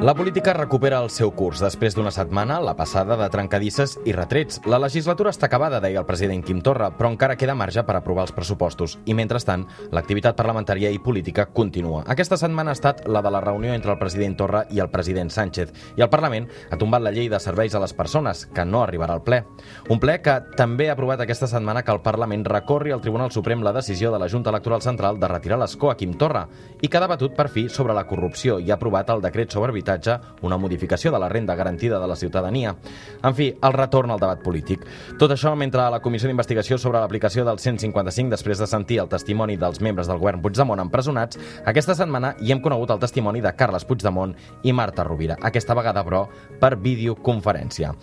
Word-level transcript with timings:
La 0.00 0.14
política 0.14 0.52
recupera 0.54 1.00
el 1.02 1.08
seu 1.10 1.32
curs 1.34 1.58
després 1.58 1.96
d'una 1.96 2.12
setmana, 2.14 2.60
la 2.62 2.76
passada, 2.78 3.16
de 3.18 3.26
trencadisses 3.34 3.96
i 4.06 4.12
retrets. 4.14 4.60
La 4.70 4.78
legislatura 4.78 5.32
està 5.34 5.48
acabada, 5.48 5.80
deia 5.82 5.98
el 5.98 6.06
president 6.06 6.44
Quim 6.46 6.60
Torra, 6.62 6.92
però 6.94 7.08
encara 7.10 7.34
queda 7.34 7.56
marge 7.58 7.82
per 7.82 7.96
aprovar 7.98 8.28
els 8.28 8.32
pressupostos. 8.36 8.94
I, 9.10 9.16
mentrestant, 9.18 9.64
l'activitat 9.90 10.38
parlamentària 10.38 10.92
i 10.94 11.00
política 11.02 11.48
continua. 11.50 12.04
Aquesta 12.14 12.38
setmana 12.38 12.70
ha 12.70 12.78
estat 12.78 13.02
la 13.10 13.24
de 13.26 13.32
la 13.34 13.40
reunió 13.42 13.74
entre 13.74 13.90
el 13.90 13.98
president 13.98 14.36
Torra 14.38 14.60
i 14.70 14.78
el 14.78 14.92
president 14.92 15.32
Sánchez. 15.34 15.74
I 15.98 16.06
el 16.06 16.12
Parlament 16.14 16.46
ha 16.70 16.78
tombat 16.78 17.02
la 17.02 17.10
llei 17.10 17.26
de 17.26 17.42
serveis 17.42 17.74
a 17.74 17.82
les 17.82 17.92
persones, 17.92 18.44
que 18.54 18.64
no 18.64 18.84
arribarà 18.84 19.18
al 19.18 19.24
ple. 19.26 19.42
Un 19.90 19.98
ple 19.98 20.20
que 20.22 20.38
també 20.54 20.88
ha 20.88 20.94
aprovat 20.94 21.26
aquesta 21.26 21.50
setmana 21.50 21.82
que 21.82 21.90
el 21.90 22.04
Parlament 22.06 22.46
recorri 22.46 22.94
al 22.94 23.02
Tribunal 23.02 23.34
Suprem 23.34 23.66
la 23.66 23.74
decisió 23.74 24.14
de 24.14 24.22
la 24.22 24.30
Junta 24.30 24.54
Electoral 24.54 24.86
Central 24.86 25.18
de 25.18 25.34
retirar 25.34 25.58
l'escó 25.58 25.90
a 25.90 25.98
Quim 25.98 26.14
Torra 26.14 26.46
i 26.80 26.86
que 26.86 27.02
ha 27.02 27.04
debatut 27.08 27.34
per 27.34 27.50
fi 27.50 27.66
sobre 27.68 27.98
la 27.98 28.06
corrupció 28.06 28.60
i 28.62 28.70
ha 28.70 28.78
aprovat 28.78 29.10
el 29.10 29.26
decret 29.26 29.50
sobre 29.50 29.74
habitatge 29.88 29.98
habitatge, 29.98 30.20
una 30.42 30.56
modificació 30.56 31.12
de 31.12 31.18
la 31.18 31.28
renda 31.28 31.54
garantida 31.54 31.98
de 31.98 32.06
la 32.06 32.16
ciutadania. 32.16 32.76
En 33.22 33.34
fi, 33.34 33.54
el 33.62 33.72
retorn 33.72 34.10
al 34.10 34.20
debat 34.20 34.42
polític. 34.42 34.84
Tot 35.18 35.32
això 35.32 35.54
mentre 35.56 35.88
la 35.90 36.00
Comissió 36.00 36.28
d'Investigació 36.28 36.78
sobre 36.78 37.00
l'aplicació 37.00 37.44
del 37.44 37.58
155, 37.58 38.30
després 38.30 38.58
de 38.58 38.66
sentir 38.66 39.00
el 39.00 39.08
testimoni 39.08 39.56
dels 39.56 39.80
membres 39.80 40.08
del 40.08 40.18
govern 40.18 40.42
Puigdemont 40.42 40.80
empresonats, 40.80 41.38
aquesta 41.66 41.94
setmana 41.94 42.34
hi 42.40 42.52
hem 42.52 42.62
conegut 42.62 42.90
el 42.90 43.00
testimoni 43.00 43.40
de 43.40 43.54
Carles 43.56 43.84
Puigdemont 43.84 44.34
i 44.62 44.72
Marta 44.72 45.04
Rovira, 45.04 45.38
aquesta 45.42 45.74
vegada, 45.74 46.04
però, 46.04 46.26
per 46.60 46.76
videoconferència. 46.76 47.94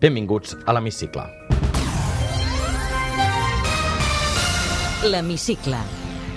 Benvinguts 0.00 0.56
a 0.66 0.72
l'Hemicicle. 0.72 1.26
L'Hemicicle. 5.02 5.78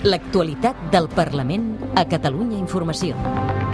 L'actualitat 0.06 0.90
del 0.92 1.08
Parlament 1.08 1.70
a 1.96 2.04
Catalunya 2.06 2.58
Informació. 2.58 3.65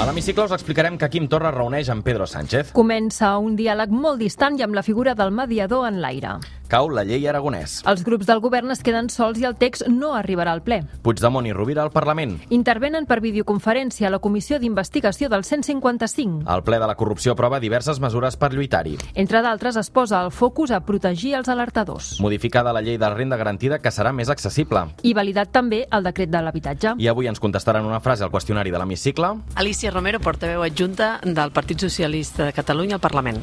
A 0.00 0.06
l'hemicicle 0.08 0.46
us 0.48 0.52
explicarem 0.56 0.94
que 0.96 1.10
Quim 1.12 1.26
Torra 1.28 1.50
reuneix 1.52 1.90
amb 1.92 2.00
Pedro 2.06 2.24
Sánchez. 2.24 2.70
Comença 2.72 3.34
un 3.36 3.52
diàleg 3.58 3.92
molt 3.92 4.16
distant 4.24 4.56
i 4.56 4.64
amb 4.64 4.78
la 4.78 4.84
figura 4.86 5.12
del 5.12 5.28
mediador 5.28 5.84
en 5.90 6.00
l'aire. 6.00 6.38
Cau 6.70 6.86
la 6.86 7.02
llei 7.02 7.24
aragonès. 7.26 7.80
Els 7.90 8.04
grups 8.06 8.28
del 8.28 8.38
govern 8.38 8.70
es 8.70 8.78
queden 8.86 9.08
sols 9.10 9.40
i 9.42 9.46
el 9.48 9.56
text 9.58 9.88
no 9.90 10.12
arribarà 10.14 10.52
al 10.54 10.60
ple. 10.62 10.76
Puigdemont 11.02 11.48
i 11.48 11.54
Rovira 11.56 11.82
al 11.82 11.90
Parlament. 11.90 12.36
Intervenen 12.54 13.08
per 13.10 13.18
videoconferència 13.24 14.06
a 14.06 14.12
la 14.14 14.20
Comissió 14.22 14.60
d'Investigació 14.62 15.26
del 15.32 15.42
155. 15.42 16.44
El 16.46 16.62
ple 16.62 16.78
de 16.78 16.86
la 16.86 16.94
corrupció 16.94 17.34
aprova 17.34 17.58
diverses 17.58 17.98
mesures 17.98 18.38
per 18.38 18.52
lluitar-hi. 18.54 18.94
Entre 19.18 19.42
d'altres, 19.42 19.80
es 19.82 19.90
posa 19.90 20.20
el 20.22 20.30
focus 20.30 20.70
a 20.70 20.78
protegir 20.86 21.34
els 21.40 21.50
alertadors. 21.50 22.12
Modificada 22.22 22.72
la 22.72 22.84
llei 22.86 23.00
de 23.00 23.08
la 23.08 23.16
renda 23.18 23.40
garantida 23.40 23.80
que 23.82 23.90
serà 23.90 24.14
més 24.14 24.30
accessible. 24.30 24.84
I 25.02 25.14
validat 25.18 25.50
també 25.50 25.88
el 25.90 26.06
decret 26.06 26.30
de 26.30 26.44
l'habitatge. 26.46 26.94
I 27.02 27.10
avui 27.10 27.26
ens 27.26 27.42
contestaran 27.42 27.88
una 27.88 27.98
frase 27.98 28.22
al 28.22 28.30
qüestionari 28.30 28.70
de 28.70 28.78
l'hemicicle. 28.78 29.34
Alicia 29.58 29.90
Romero, 29.90 30.22
portaveu 30.22 30.62
adjunta 30.62 31.16
del 31.24 31.50
Partit 31.50 31.82
Socialista 31.82 32.46
de 32.46 32.54
Catalunya 32.54 33.00
al 33.00 33.02
Parlament. 33.02 33.42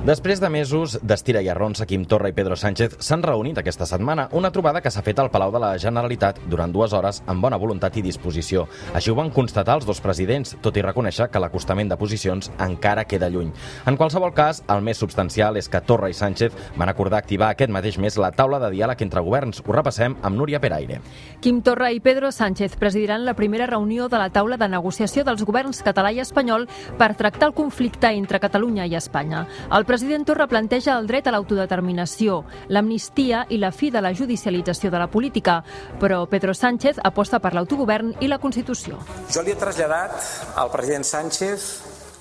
Després 0.00 0.40
de 0.40 0.48
mesos 0.48 0.94
d'estira 1.04 1.42
i 1.44 1.48
arronsa, 1.52 1.84
Quim 1.84 2.06
Torra 2.08 2.30
i 2.30 2.32
Pedro 2.32 2.56
Sánchez 2.56 2.94
s'han 3.04 3.20
reunit 3.20 3.58
aquesta 3.60 3.84
setmana, 3.84 4.30
una 4.32 4.48
trobada 4.48 4.80
que 4.80 4.88
s'ha 4.88 5.02
fet 5.04 5.18
al 5.20 5.28
Palau 5.28 5.50
de 5.52 5.60
la 5.60 5.74
Generalitat 5.76 6.38
durant 6.48 6.72
dues 6.72 6.94
hores 6.96 7.18
amb 7.28 7.44
bona 7.44 7.58
voluntat 7.60 7.98
i 8.00 8.02
disposició. 8.06 8.62
Així 8.96 9.12
ho 9.12 9.16
van 9.18 9.28
constatar 9.28 9.74
els 9.76 9.84
dos 9.84 10.00
presidents, 10.00 10.54
tot 10.64 10.78
i 10.80 10.84
reconèixer 10.86 11.26
que 11.28 11.42
l'acostament 11.44 11.92
de 11.92 11.98
posicions 12.00 12.48
encara 12.56 13.04
queda 13.04 13.28
lluny. 13.28 13.50
En 13.84 13.98
qualsevol 14.00 14.32
cas, 14.32 14.62
el 14.72 14.80
més 14.80 15.02
substancial 15.04 15.60
és 15.60 15.68
que 15.68 15.82
Torra 15.84 16.08
i 16.08 16.16
Sánchez 16.16 16.56
van 16.80 16.88
acordar 16.88 17.20
activar 17.20 17.50
aquest 17.52 17.68
mateix 17.70 18.00
mes 18.00 18.16
la 18.16 18.32
taula 18.32 18.56
de 18.64 18.72
diàleg 18.72 19.04
entre 19.04 19.20
governs. 19.20 19.60
Ho 19.66 19.76
repassem 19.76 20.16
amb 20.22 20.40
Núria 20.40 20.62
Peraire. 20.64 21.02
Quim 21.44 21.60
Torra 21.60 21.92
i 21.92 22.00
Pedro 22.00 22.32
Sánchez 22.32 22.78
presidiran 22.80 23.26
la 23.28 23.36
primera 23.36 23.68
reunió 23.68 24.08
de 24.08 24.16
la 24.16 24.30
taula 24.32 24.56
de 24.56 24.72
negociació 24.78 25.28
dels 25.28 25.44
governs 25.44 25.84
català 25.84 26.16
i 26.16 26.24
espanyol 26.24 26.70
per 26.96 27.12
tractar 27.20 27.52
el 27.52 27.56
conflicte 27.60 28.08
entre 28.16 28.40
Catalunya 28.40 28.88
i 28.88 28.96
Espanya. 28.96 29.44
El 29.68 29.89
president 29.90 30.24
Torra 30.24 30.46
planteja 30.46 30.94
el 31.00 31.08
dret 31.10 31.26
a 31.26 31.32
l'autodeterminació, 31.34 32.44
l'amnistia 32.70 33.40
i 33.50 33.56
la 33.58 33.72
fi 33.74 33.88
de 33.90 33.98
la 33.98 34.12
judicialització 34.14 34.86
de 34.86 35.00
la 35.02 35.08
política, 35.10 35.56
però 35.98 36.20
Pedro 36.30 36.54
Sánchez 36.54 37.00
aposta 37.02 37.40
per 37.42 37.56
l'autogovern 37.56 38.12
i 38.22 38.28
la 38.30 38.38
Constitució. 38.38 39.00
Jo 39.34 39.42
li 39.42 39.50
he 39.50 39.58
traslladat 39.58 40.54
al 40.62 40.70
president 40.70 41.02
Sánchez 41.08 41.66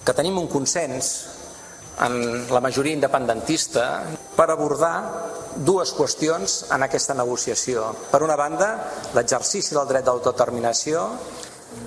que 0.02 0.16
tenim 0.18 0.40
un 0.42 0.50
consens 0.50 1.12
en 2.08 2.50
la 2.50 2.64
majoria 2.64 2.98
independentista 2.98 3.86
per 4.34 4.50
abordar 4.50 4.96
dues 5.62 5.94
qüestions 5.94 6.64
en 6.74 6.90
aquesta 6.90 7.14
negociació. 7.14 7.92
Per 8.10 8.24
una 8.26 8.40
banda, 8.40 8.72
l'exercici 9.14 9.78
del 9.78 9.86
dret 9.94 10.10
d'autodeterminació 10.10 11.06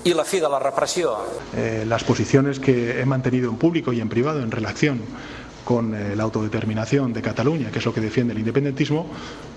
y 0.05 0.15
la 0.15 0.23
fi 0.25 0.39
de 0.39 0.49
la 0.49 0.61
represión. 0.61 1.27
Eh, 1.57 1.83
las 1.89 2.05
posiciones 2.05 2.61
que 2.61 3.01
he 3.01 3.05
mantenido 3.05 3.51
en 3.51 3.57
público 3.57 3.93
y 3.93 4.01
en 4.01 4.09
privado 4.09 4.39
en 4.39 4.53
relación 4.53 5.01
con 5.65 5.95
eh, 5.95 6.17
la 6.17 6.25
autodeterminación 6.25 7.13
de 7.13 7.23
Cataluña, 7.23 7.71
que 7.71 7.79
es 7.79 7.85
lo 7.85 7.95
que 7.95 8.01
defiende 8.01 8.33
el 8.33 8.39
independentismo, 8.41 9.07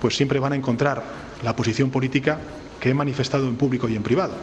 pues 0.01 0.15
siempre 0.15 0.39
van 0.39 0.53
a 0.53 0.55
encontrar 0.55 1.03
la 1.43 1.55
posición 1.55 1.89
política 1.89 2.39
que 2.79 2.89
he 2.89 2.93
manifestado 2.93 3.47
en 3.47 3.55
público 3.55 3.89
y 3.89 3.95
en 3.95 4.03
privado. 4.03 4.33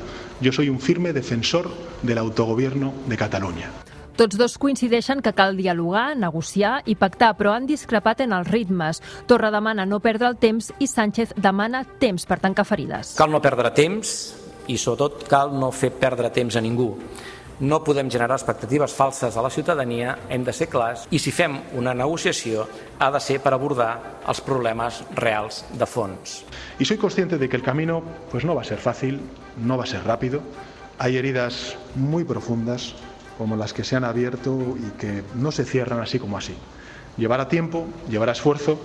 Yo 0.41 0.53
soy 0.53 0.69
un 0.69 0.81
firme 0.81 1.13
defensor 1.13 1.71
del 2.03 2.19
autogobierno 2.19 2.93
de 3.07 3.17
Cataluña. 3.17 3.71
Tots 4.17 4.37
dos 4.37 4.59
coincideixen 4.61 5.23
que 5.25 5.33
cal 5.33 5.57
dialogar, 5.57 6.19
negociar 6.21 6.83
i 6.85 6.99
pactar, 7.01 7.33
però 7.39 7.55
han 7.57 7.65
discrepat 7.67 8.21
en 8.21 8.35
els 8.37 8.51
ritmes. 8.51 9.01
Torra 9.27 9.49
demana 9.51 9.87
no 9.89 10.03
perdre 10.05 10.29
el 10.29 10.37
temps 10.37 10.69
i 10.79 10.89
Sánchez 10.91 11.33
demana 11.41 11.81
temps 11.99 12.29
per 12.29 12.39
tancar 12.43 12.67
ferides. 12.69 13.15
Cal 13.17 13.33
no 13.33 13.41
perdre 13.41 13.73
temps 13.73 14.13
i 14.69 14.77
sobretot 14.77 15.25
cal 15.31 15.57
no 15.57 15.73
fer 15.73 15.95
perdre 15.97 16.29
temps 16.31 16.61
a 16.61 16.63
ningú. 16.63 16.91
No 17.63 17.85
podem 17.87 18.09
generar 18.11 18.35
expectatives 18.35 18.91
falses 18.91 19.37
a 19.37 19.43
la 19.45 19.49
ciutadania, 19.49 20.17
hem 20.29 20.43
de 20.43 20.51
ser 20.51 20.67
clars 20.67 21.05
i 21.15 21.21
si 21.23 21.31
fem 21.31 21.53
una 21.79 21.93
negociació 21.95 22.65
ha 22.99 23.11
de 23.15 23.21
ser 23.23 23.37
per 23.45 23.53
abordar 23.55 23.93
els 24.27 24.41
problemes 24.43 24.99
reals 25.15 25.61
de 25.71 25.87
fons. 25.87 26.41
Y 26.81 26.85
soy 26.85 26.99
consciente 26.99 27.39
de 27.39 27.49
que 27.49 27.55
el 27.55 27.63
camino 27.63 28.03
pues 28.33 28.45
no 28.45 28.57
va 28.57 28.63
a 28.63 28.65
ser 28.65 28.79
fácil, 28.79 29.21
no 29.57 29.79
va 29.79 29.85
a 29.85 29.87
ser 29.87 30.03
rápido. 30.03 30.43
Hay 30.99 31.17
heridas 31.17 31.77
muy 31.95 32.25
profundas 32.25 32.97
como 33.39 33.55
las 33.55 33.73
que 33.73 33.85
se 33.85 33.95
han 33.95 34.03
abierto 34.03 34.59
y 34.77 34.99
que 34.99 35.23
no 35.37 35.53
se 35.53 35.65
cierran 35.65 36.01
así 36.01 36.19
como 36.19 36.37
así. 36.37 36.57
Llevará 37.17 37.47
tiempo, 37.47 37.87
llevará 38.09 38.33
esfuerzo. 38.33 38.81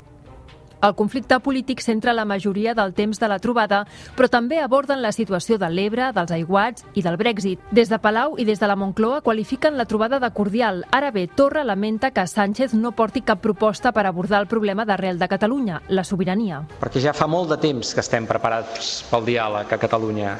El 0.77 0.93
conflicte 0.93 1.39
polític 1.41 1.81
centra 1.81 2.13
la 2.13 2.25
majoria 2.29 2.75
del 2.77 2.91
temps 2.93 3.17
de 3.17 3.27
la 3.27 3.39
trobada, 3.41 3.79
però 4.13 4.27
també 4.29 4.59
aborden 4.61 5.01
la 5.01 5.09
situació 5.11 5.57
de 5.57 5.71
l'Ebre, 5.73 6.11
dels 6.13 6.33
aiguats 6.35 6.85
i 6.93 7.01
del 7.01 7.17
Brexit. 7.17 7.63
Des 7.73 7.89
de 7.89 7.97
Palau 7.97 8.35
i 8.37 8.45
des 8.45 8.61
de 8.61 8.69
la 8.69 8.75
Moncloa 8.77 9.23
qualifiquen 9.25 9.77
la 9.77 9.87
trobada 9.89 10.19
de 10.21 10.29
cordial. 10.37 10.83
Ara 10.91 11.09
bé, 11.11 11.25
Torra 11.27 11.63
lamenta 11.65 12.11
que 12.11 12.27
Sánchez 12.27 12.75
no 12.77 12.91
porti 12.91 13.23
cap 13.25 13.41
proposta 13.41 13.91
per 13.91 14.05
abordar 14.05 14.43
el 14.43 14.47
problema 14.47 14.85
d'arrel 14.85 15.17
de 15.17 15.27
Catalunya, 15.27 15.81
la 15.89 16.03
sobirania. 16.03 16.61
Perquè 16.77 17.01
ja 17.01 17.15
fa 17.17 17.25
molt 17.25 17.49
de 17.49 17.57
temps 17.57 17.95
que 17.95 18.05
estem 18.05 18.29
preparats 18.29 19.01
pel 19.09 19.25
diàleg 19.25 19.73
a 19.73 19.81
Catalunya 19.81 20.37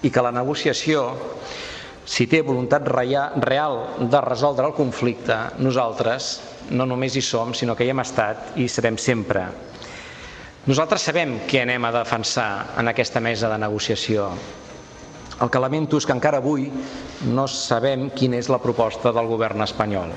i 0.00 0.10
que 0.10 0.24
la 0.24 0.32
negociació 0.32 1.10
si 2.04 2.26
té 2.28 2.42
voluntat 2.44 2.88
real 2.88 3.78
de 4.00 4.20
resoldre 4.20 4.66
el 4.68 4.74
conflicte, 4.76 5.36
nosaltres 5.58 6.34
no 6.70 6.84
només 6.88 7.16
hi 7.16 7.22
som, 7.24 7.52
sinó 7.56 7.76
que 7.76 7.84
hi 7.84 7.92
hem 7.92 8.00
estat 8.00 8.56
i 8.56 8.64
hi 8.64 8.72
serem 8.72 8.96
sempre. 9.00 9.44
Nosaltres 10.64 11.02
sabem 11.04 11.34
què 11.44 11.60
anem 11.60 11.84
a 11.84 11.90
defensar 11.92 12.76
en 12.80 12.88
aquesta 12.88 13.20
mesa 13.20 13.50
de 13.52 13.58
negociació. 13.60 14.30
El 15.44 15.50
que 15.52 15.60
lamento 15.60 15.98
és 16.00 16.06
que 16.08 16.14
encara 16.16 16.38
avui 16.40 16.70
no 17.36 17.44
sabem 17.52 18.06
quina 18.16 18.38
és 18.40 18.48
la 18.48 18.56
proposta 18.62 19.12
del 19.12 19.28
govern 19.28 19.60
espanyol. 19.60 20.14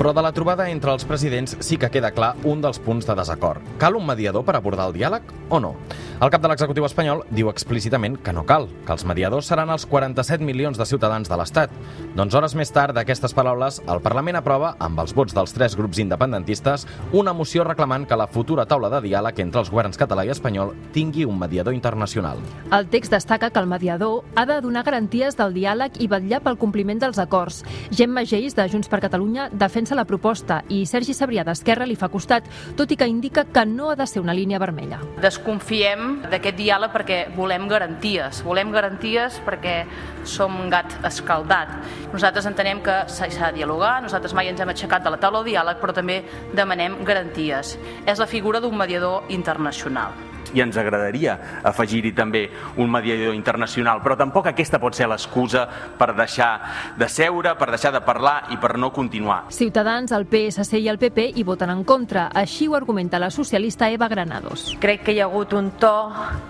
Però 0.00 0.14
de 0.16 0.24
la 0.26 0.34
trobada 0.34 0.66
entre 0.72 0.90
els 0.90 1.06
presidents 1.06 1.54
sí 1.62 1.78
que 1.78 1.92
queda 1.94 2.10
clar 2.10 2.32
un 2.42 2.58
dels 2.64 2.82
punts 2.82 3.06
de 3.06 3.14
desacord. 3.14 3.62
Cal 3.78 3.94
un 3.94 4.10
mediador 4.10 4.42
per 4.42 4.56
abordar 4.58 4.88
el 4.90 4.98
diàleg 4.98 5.30
o 5.46 5.62
no? 5.62 5.76
El 6.20 6.28
cap 6.28 6.42
de 6.44 6.50
l'executiu 6.50 6.84
espanyol 6.84 7.22
diu 7.32 7.48
explícitament 7.48 8.18
que 8.20 8.32
no 8.36 8.42
cal, 8.44 8.66
que 8.84 8.92
els 8.92 9.06
mediadors 9.08 9.46
seran 9.48 9.70
els 9.72 9.86
47 9.88 10.44
milions 10.44 10.76
de 10.76 10.84
ciutadans 10.84 11.30
de 11.30 11.36
l'Estat. 11.40 11.70
Doncs 12.12 12.34
hores 12.36 12.54
més 12.60 12.68
tard 12.76 12.92
d'aquestes 12.92 13.32
paraules, 13.32 13.78
el 13.88 14.02
Parlament 14.04 14.36
aprova, 14.36 14.74
amb 14.84 15.00
els 15.00 15.14
vots 15.16 15.32
dels 15.32 15.56
tres 15.56 15.72
grups 15.78 15.96
independentistes, 16.04 16.84
una 17.16 17.32
moció 17.32 17.64
reclamant 17.64 18.04
que 18.04 18.18
la 18.20 18.26
futura 18.28 18.66
taula 18.68 18.90
de 18.92 19.00
diàleg 19.06 19.40
entre 19.46 19.62
els 19.62 19.70
governs 19.72 19.96
català 19.96 20.26
i 20.28 20.32
espanyol 20.34 20.74
tingui 20.92 21.24
un 21.24 21.38
mediador 21.40 21.72
internacional. 21.72 22.44
El 22.68 22.90
text 22.92 23.16
destaca 23.16 23.48
que 23.48 23.64
el 23.64 23.70
mediador 23.72 24.20
ha 24.36 24.44
de 24.44 24.60
donar 24.60 24.84
garanties 24.84 25.40
del 25.40 25.56
diàleg 25.56 25.96
i 26.04 26.10
vetllar 26.12 26.42
pel 26.44 26.60
compliment 26.60 27.00
dels 27.00 27.22
acords. 27.24 27.62
Gemma 27.96 28.26
Geis, 28.28 28.58
de 28.60 28.68
Junts 28.68 28.92
per 28.92 29.00
Catalunya, 29.06 29.48
defensa 29.56 29.96
la 29.96 30.04
proposta 30.04 30.60
i 30.68 30.84
Sergi 30.84 31.16
Sabrià 31.16 31.48
d'Esquerra 31.48 31.88
li 31.88 31.96
fa 31.96 32.12
costat, 32.12 32.44
tot 32.76 32.92
i 32.92 33.00
que 33.00 33.08
indica 33.08 33.48
que 33.48 33.64
no 33.64 33.88
ha 33.88 33.96
de 33.96 34.04
ser 34.04 34.20
una 34.20 34.36
línia 34.36 34.60
vermella. 34.60 35.00
Desconfiem 35.24 36.09
d'aquest 36.30 36.56
diàleg 36.58 36.92
perquè 36.94 37.18
volem 37.36 37.66
garanties. 37.70 38.42
Volem 38.46 38.72
garanties 38.74 39.40
perquè 39.46 39.76
som 40.24 40.56
un 40.60 40.70
gat 40.72 40.98
escaldat. 41.06 41.76
Nosaltres 42.12 42.48
entenem 42.50 42.82
que 42.84 43.02
s'ha 43.08 43.28
de 43.30 43.52
dialogar, 43.60 44.00
nosaltres 44.02 44.34
mai 44.34 44.50
ens 44.50 44.60
hem 44.60 44.74
aixecat 44.74 45.04
de 45.04 45.14
la 45.14 45.20
taula 45.22 45.44
de 45.44 45.52
diàleg, 45.52 45.78
però 45.82 45.94
també 45.96 46.22
demanem 46.54 47.00
garanties. 47.04 47.76
És 48.06 48.18
la 48.18 48.30
figura 48.30 48.60
d'un 48.60 48.76
mediador 48.76 49.24
internacional 49.28 50.29
i 50.54 50.62
ens 50.64 50.76
agradaria 50.80 51.36
afegir-hi 51.64 52.12
també 52.16 52.44
un 52.76 52.90
mediador 52.90 53.34
internacional, 53.34 54.02
però 54.02 54.16
tampoc 54.18 54.50
aquesta 54.50 54.80
pot 54.82 54.96
ser 54.96 55.08
l'excusa 55.10 55.66
per 55.98 56.12
deixar 56.16 56.50
de 56.98 57.08
seure, 57.08 57.54
per 57.58 57.70
deixar 57.70 57.92
de 57.94 58.02
parlar 58.04 58.50
i 58.54 58.58
per 58.60 58.76
no 58.78 58.92
continuar. 58.92 59.44
Ciutadans, 59.54 60.12
el 60.12 60.26
PSC 60.30 60.80
i 60.80 60.88
el 60.88 60.98
PP 60.98 61.30
hi 61.36 61.44
voten 61.46 61.70
en 61.70 61.84
contra. 61.84 62.28
Així 62.34 62.68
ho 62.68 62.76
argumenta 62.78 63.18
la 63.18 63.30
socialista 63.30 63.90
Eva 63.90 64.08
Granados. 64.08 64.76
Crec 64.80 65.04
que 65.04 65.14
hi 65.14 65.20
ha 65.20 65.28
hagut 65.28 65.54
un 65.54 65.72
to 65.80 65.94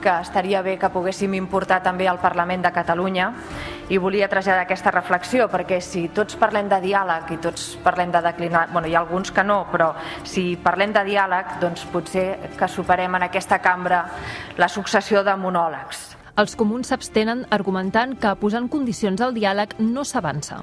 que 0.03 0.21
estaria 0.21 0.63
bé 0.63 0.79
que 0.79 0.91
poguéssim 0.93 1.35
importar 1.35 1.83
també 1.83 2.09
al 2.09 2.21
Parlament 2.21 2.65
de 2.65 2.73
Catalunya 2.73 3.31
i 3.91 3.99
volia 3.99 4.29
traslladar 4.31 4.65
aquesta 4.65 4.93
reflexió 4.95 5.49
perquè 5.51 5.81
si 5.83 6.07
tots 6.15 6.39
parlem 6.41 6.71
de 6.71 6.79
diàleg 6.83 7.35
i 7.35 7.41
tots 7.43 7.75
parlem 7.85 8.13
de 8.15 8.23
declinar, 8.25 8.69
bueno, 8.73 8.89
hi 8.89 8.95
ha 8.95 9.03
alguns 9.03 9.35
que 9.35 9.45
no, 9.45 9.65
però 9.73 9.93
si 10.25 10.55
parlem 10.63 10.95
de 10.95 11.05
diàleg, 11.11 11.59
doncs 11.61 11.85
potser 11.91 12.27
que 12.57 12.71
superem 12.71 13.19
en 13.19 13.27
aquesta 13.27 13.59
cambra 13.59 14.05
la 14.57 14.69
successió 14.69 15.25
de 15.27 15.37
monòlegs. 15.37 16.07
Els 16.41 16.55
comuns 16.57 16.89
s'abstenen 16.89 17.45
argumentant 17.51 18.15
que 18.17 18.37
posant 18.41 18.71
condicions 18.71 19.21
al 19.21 19.35
diàleg 19.35 19.75
no 19.83 20.07
s'avança. 20.07 20.63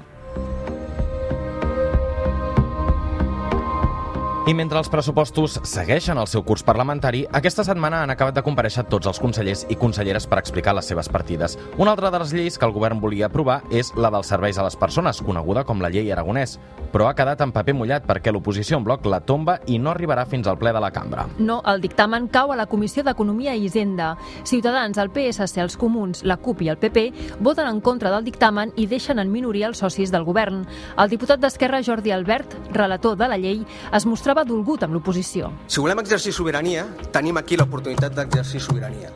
I 4.48 4.54
mentre 4.56 4.78
els 4.80 4.88
pressupostos 4.88 5.58
segueixen 5.68 6.16
el 6.16 6.28
seu 6.32 6.40
curs 6.40 6.62
parlamentari, 6.64 7.18
aquesta 7.36 7.60
setmana 7.66 7.98
han 8.00 8.12
acabat 8.14 8.38
de 8.38 8.42
compareixer 8.46 8.86
tots 8.88 9.04
els 9.10 9.18
consellers 9.20 9.66
i 9.68 9.76
conselleres 9.76 10.24
per 10.24 10.38
explicar 10.40 10.72
les 10.72 10.86
seves 10.88 11.10
partides. 11.12 11.58
Una 11.76 11.92
altra 11.92 12.08
de 12.08 12.22
les 12.22 12.32
lleis 12.32 12.56
que 12.56 12.64
el 12.64 12.72
govern 12.72 12.96
volia 13.02 13.26
aprovar 13.28 13.58
és 13.68 13.90
la 14.00 14.08
dels 14.08 14.30
serveis 14.32 14.56
a 14.56 14.64
les 14.64 14.76
persones, 14.80 15.20
coneguda 15.20 15.66
com 15.68 15.84
la 15.84 15.90
llei 15.92 16.08
Aragonès, 16.14 16.56
però 16.94 17.10
ha 17.10 17.16
quedat 17.18 17.42
en 17.44 17.52
paper 17.52 17.74
mullat 17.76 18.06
perquè 18.08 18.32
l'oposició 18.32 18.78
en 18.78 18.86
bloc 18.86 19.04
la 19.04 19.18
tomba 19.20 19.58
i 19.68 19.76
no 19.76 19.90
arribarà 19.92 20.24
fins 20.24 20.48
al 20.48 20.56
ple 20.56 20.72
de 20.72 20.80
la 20.80 20.90
cambra. 20.96 21.26
No, 21.36 21.58
el 21.68 21.84
dictamen 21.84 22.30
cau 22.32 22.48
a 22.48 22.56
la 22.56 22.66
Comissió 22.72 23.04
d'Economia 23.04 23.52
i 23.52 23.66
Hisenda. 23.66 24.14
Ciutadans, 24.48 24.96
el 24.96 25.12
PSC, 25.12 25.60
els 25.60 25.76
Comuns, 25.76 26.24
la 26.24 26.38
CUP 26.40 26.64
i 26.64 26.72
el 26.72 26.80
PP 26.80 27.36
voten 27.44 27.68
en 27.68 27.82
contra 27.84 28.14
del 28.16 28.24
dictamen 28.24 28.72
i 28.80 28.88
deixen 28.88 29.20
en 29.20 29.28
minoria 29.28 29.68
els 29.68 29.84
socis 29.84 30.08
del 30.08 30.24
govern. 30.24 30.64
El 30.96 31.12
diputat 31.12 31.44
d'Esquerra, 31.44 31.84
Jordi 31.84 32.16
Albert, 32.16 32.56
relator 32.72 33.20
de 33.20 33.28
la 33.28 33.36
llei, 33.36 33.60
es 33.92 34.08
mostrava 34.08 34.37
estava 34.38 34.54
dolgut 34.54 34.84
amb 34.86 34.94
l'oposició. 34.94 35.48
Si 35.66 35.80
volem 35.82 35.98
exercir 35.98 36.30
sobirania, 36.32 36.84
tenim 37.10 37.36
aquí 37.40 37.56
l'oportunitat 37.58 38.14
d'exercir 38.14 38.60
sobirania. 38.62 39.10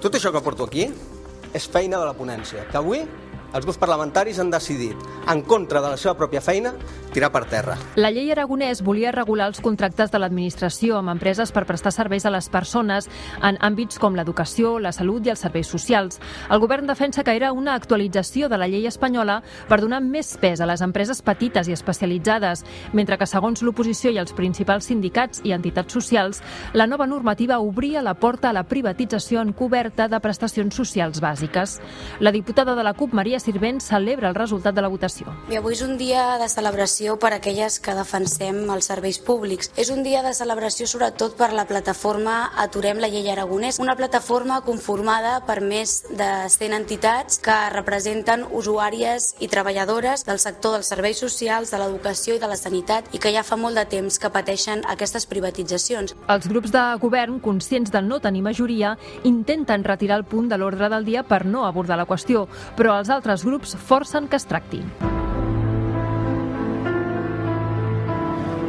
Tot 0.00 0.16
això 0.16 0.32
que 0.32 0.40
porto 0.40 0.64
aquí 0.64 0.86
és 1.52 1.66
feina 1.68 1.98
de 2.00 2.06
la 2.08 2.14
ponència, 2.16 2.64
que 2.70 2.78
avui 2.80 3.02
els 3.52 3.66
grups 3.66 3.78
parlamentaris 3.78 4.38
han 4.40 4.50
decidit, 4.50 4.96
en 5.28 5.42
contra 5.42 5.80
de 5.82 5.92
la 5.92 5.98
seva 6.00 6.14
pròpia 6.16 6.40
feina, 6.40 6.72
tirar 7.12 7.28
per 7.32 7.44
terra. 7.50 7.76
La 8.00 8.10
llei 8.10 8.30
Aragonès 8.32 8.80
volia 8.82 9.12
regular 9.12 9.50
els 9.50 9.60
contractes 9.60 10.10
de 10.10 10.18
l'administració 10.18 10.96
amb 10.96 11.12
empreses 11.12 11.52
per 11.52 11.66
prestar 11.68 11.92
serveis 11.92 12.24
a 12.24 12.32
les 12.32 12.48
persones 12.48 13.08
en 13.44 13.58
àmbits 13.60 14.00
com 14.00 14.16
l'educació, 14.16 14.78
la 14.80 14.94
salut 14.96 15.26
i 15.26 15.34
els 15.34 15.44
serveis 15.44 15.68
socials. 15.68 16.18
El 16.48 16.62
govern 16.62 16.88
defensa 16.88 17.24
que 17.24 17.36
era 17.36 17.52
una 17.52 17.74
actualització 17.74 18.48
de 18.48 18.56
la 18.56 18.68
llei 18.70 18.86
espanyola 18.88 19.42
per 19.68 19.82
donar 19.82 20.00
més 20.00 20.32
pes 20.40 20.60
a 20.60 20.68
les 20.68 20.80
empreses 20.80 21.20
petites 21.22 21.68
i 21.68 21.76
especialitzades, 21.76 22.64
mentre 22.96 23.18
que, 23.20 23.28
segons 23.28 23.62
l'oposició 23.62 24.10
i 24.10 24.20
els 24.22 24.32
principals 24.32 24.88
sindicats 24.88 25.44
i 25.44 25.52
entitats 25.52 25.92
socials, 25.92 26.40
la 26.72 26.88
nova 26.88 27.06
normativa 27.06 27.60
obria 27.60 28.02
la 28.02 28.14
porta 28.14 28.48
a 28.48 28.56
la 28.56 28.64
privatització 28.64 29.42
encoberta 29.44 30.08
de 30.08 30.20
prestacions 30.24 30.74
socials 30.74 31.20
bàsiques. 31.20 31.78
La 32.20 32.32
diputada 32.32 32.74
de 32.74 32.82
la 32.82 32.94
CUP, 32.96 33.12
Maria 33.12 33.41
Sirvent 33.42 33.80
celebra 33.82 34.28
el 34.30 34.36
resultat 34.38 34.76
de 34.76 34.82
la 34.84 34.90
votació. 34.92 35.32
I 35.50 35.58
avui 35.58 35.74
és 35.74 35.82
un 35.82 35.96
dia 35.98 36.36
de 36.38 36.46
celebració 36.50 37.16
per 37.18 37.32
a 37.32 37.40
aquelles 37.40 37.80
que 37.82 37.94
defensem 37.96 38.60
els 38.70 38.86
serveis 38.90 39.18
públics. 39.18 39.72
És 39.76 39.90
un 39.90 40.04
dia 40.06 40.22
de 40.22 40.30
celebració 40.36 40.86
sobretot 40.86 41.34
per 41.38 41.50
la 41.56 41.66
plataforma 41.66 42.52
Aturem 42.62 43.00
la 43.02 43.10
llei 43.10 43.26
aragonès, 43.32 43.80
una 43.82 43.96
plataforma 43.98 44.60
conformada 44.62 45.40
per 45.46 45.58
més 45.64 46.02
de 46.10 46.28
100 46.52 46.76
entitats 46.76 47.40
que 47.42 47.56
representen 47.74 48.44
usuàries 48.52 49.32
i 49.42 49.48
treballadores 49.50 50.26
del 50.28 50.38
sector 50.38 50.76
dels 50.76 50.92
serveis 50.92 51.18
socials, 51.18 51.72
de 51.72 51.80
l'educació 51.80 52.36
i 52.36 52.42
de 52.42 52.50
la 52.50 52.58
sanitat 52.60 53.08
i 53.16 53.18
que 53.22 53.32
ja 53.34 53.42
fa 53.42 53.58
molt 53.58 53.78
de 53.78 53.86
temps 53.88 54.18
que 54.20 54.30
pateixen 54.30 54.84
aquestes 54.92 55.26
privatitzacions. 55.26 56.14
Els 56.30 56.48
grups 56.50 56.70
de 56.74 56.84
govern, 57.02 57.40
conscients 57.40 57.90
de 57.90 58.02
no 58.04 58.20
tenir 58.20 58.44
majoria, 58.46 58.94
intenten 59.24 59.84
retirar 59.84 60.20
el 60.20 60.28
punt 60.28 60.50
de 60.52 60.58
l'ordre 60.60 60.90
del 60.92 61.06
dia 61.08 61.24
per 61.26 61.44
no 61.46 61.64
abordar 61.66 61.98
la 61.98 62.06
qüestió, 62.06 62.46
però 62.76 62.98
els 63.00 63.10
altres 63.10 63.31
altres 63.32 63.46
grups 63.48 63.76
forcen 63.76 64.28
que 64.28 64.36
es 64.36 64.44
tracti. 64.44 64.82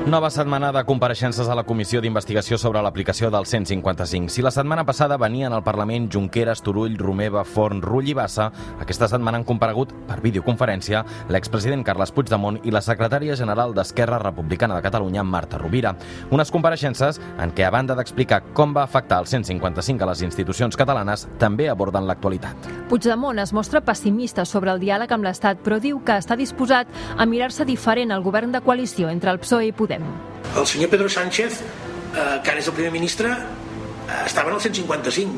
Nova 0.03 0.27
setmana 0.29 0.73
de 0.75 0.81
compareixences 0.83 1.47
a 1.47 1.53
la 1.55 1.63
Comissió 1.63 2.01
d'Investigació 2.03 2.57
sobre 2.59 2.81
l'aplicació 2.83 3.29
del 3.31 3.45
155. 3.47 4.27
Si 4.27 4.41
la 4.43 4.51
setmana 4.51 4.83
passada 4.83 5.15
venien 5.15 5.53
al 5.55 5.63
Parlament 5.63 6.09
Junqueras, 6.11 6.59
Turull, 6.61 6.97
Romeva, 6.99 7.45
Forn, 7.47 7.79
Rull 7.81 8.09
i 8.11 8.13
Bassa, 8.13 8.49
aquesta 8.83 9.07
setmana 9.07 9.39
han 9.39 9.45
comparegut 9.47 9.93
per 10.09 10.17
videoconferència 10.19 11.05
l'expresident 11.31 11.85
Carles 11.87 12.11
Puigdemont 12.11 12.59
i 12.67 12.73
la 12.75 12.81
secretària 12.83 13.37
general 13.39 13.71
d'Esquerra 13.73 14.19
Republicana 14.19 14.75
de 14.75 14.83
Catalunya, 14.83 15.23
Marta 15.23 15.61
Rovira. 15.61 15.95
Unes 16.35 16.51
compareixences 16.51 17.21
en 17.39 17.55
què, 17.55 17.63
a 17.63 17.71
banda 17.71 17.95
d'explicar 17.95 18.41
com 18.51 18.75
va 18.75 18.83
afectar 18.83 19.21
el 19.23 19.31
155 19.31 20.03
a 20.03 20.11
les 20.11 20.25
institucions 20.27 20.75
catalanes, 20.75 21.29
també 21.39 21.69
aborden 21.71 22.11
l'actualitat. 22.11 22.69
Puigdemont 22.91 23.39
es 23.39 23.55
mostra 23.55 23.79
pessimista 23.79 24.43
sobre 24.43 24.75
el 24.75 24.83
diàleg 24.83 25.15
amb 25.15 25.23
l'Estat, 25.23 25.63
però 25.63 25.79
diu 25.79 26.03
que 26.03 26.19
està 26.19 26.35
disposat 26.35 26.91
a 27.15 27.25
mirar-se 27.25 27.63
diferent 27.63 28.11
al 28.11 28.27
govern 28.27 28.51
de 28.51 28.61
coalició 28.67 29.07
entre 29.07 29.31
el 29.31 29.39
PSOE 29.39 29.71
i 29.71 29.73
Podem 29.73 29.92
Podem. 29.93 30.57
El 30.57 30.67
senyor 30.67 30.89
Pedro 30.89 31.09
Sánchez, 31.09 31.61
eh, 31.61 32.41
que 32.43 32.51
ara 32.51 32.59
és 32.59 32.67
el 32.67 32.73
primer 32.73 32.91
ministre, 32.91 33.29
eh, 33.31 34.25
estava 34.25 34.49
en 34.49 34.55
el 34.55 34.61
155 34.61 35.31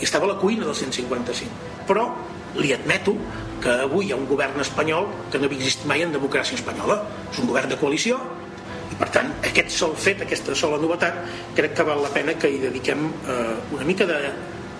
i 0.00 0.04
estava 0.04 0.24
a 0.24 0.34
la 0.34 0.38
cuina 0.38 0.66
del 0.66 0.74
155. 0.74 1.50
Però 1.86 2.14
li 2.56 2.72
admeto 2.72 3.16
que 3.62 3.70
avui 3.86 4.06
hi 4.06 4.12
ha 4.12 4.16
un 4.16 4.26
govern 4.26 4.60
espanyol 4.60 5.06
que 5.30 5.38
no 5.38 5.46
havia 5.46 5.58
existit 5.58 5.86
mai 5.86 6.02
en 6.02 6.12
democràcia 6.12 6.58
espanyola. 6.58 7.02
És 7.30 7.38
un 7.38 7.46
govern 7.46 7.68
de 7.68 7.78
coalició 7.78 8.18
i 8.90 8.94
per 8.94 9.08
tant 9.08 9.32
aquest 9.42 9.70
sol 9.70 9.94
fet, 9.96 10.20
aquesta 10.20 10.54
sola 10.54 10.78
novetat 10.78 11.22
crec 11.56 11.74
que 11.74 11.82
val 11.82 12.02
la 12.02 12.10
pena 12.12 12.34
que 12.34 12.50
hi 12.50 12.58
dediquem 12.58 13.06
eh, 13.28 13.54
una 13.72 13.84
mica 13.84 14.06
de 14.06 14.18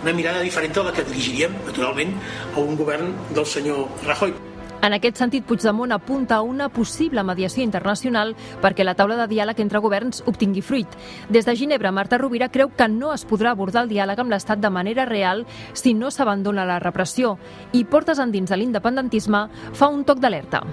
una 0.03 0.13
mirada 0.13 0.41
diferent 0.43 0.75
de 0.75 0.83
la 0.83 0.93
que 0.93 1.05
dirigiríem 1.05 1.53
naturalment 1.65 2.17
a 2.55 2.59
un 2.59 2.77
govern 2.77 3.15
del 3.31 3.47
senyor 3.47 3.87
Rajoy. 4.05 4.52
En 4.83 4.97
aquest 4.97 5.21
sentit, 5.21 5.45
Puigdemont 5.47 5.93
apunta 5.95 6.41
a 6.41 6.43
una 6.43 6.67
possible 6.69 7.23
mediació 7.23 7.63
internacional 7.63 8.33
perquè 8.59 8.83
la 8.83 8.97
taula 8.99 9.15
de 9.21 9.29
diàleg 9.31 9.61
entre 9.63 9.79
governs 9.79 10.25
obtingui 10.27 10.59
fruit. 10.67 10.97
Des 11.31 11.47
de 11.47 11.55
Ginebra, 11.55 11.93
Marta 11.95 12.19
Rovira 12.19 12.49
creu 12.51 12.73
que 12.75 12.89
no 12.91 13.13
es 13.15 13.23
podrà 13.23 13.53
abordar 13.53 13.85
el 13.85 13.93
diàleg 13.93 14.19
amb 14.19 14.35
l'Estat 14.35 14.59
de 14.59 14.73
manera 14.75 15.05
real 15.07 15.45
si 15.73 15.93
no 15.95 16.11
s'abandona 16.11 16.65
la 16.67 16.81
repressió 16.83 17.37
i 17.71 17.85
portes 17.85 18.19
endins 18.19 18.51
de 18.51 18.59
l'independentisme 18.59 19.45
fa 19.79 19.87
un 19.87 20.03
toc 20.03 20.19
d'alerta. 20.19 20.65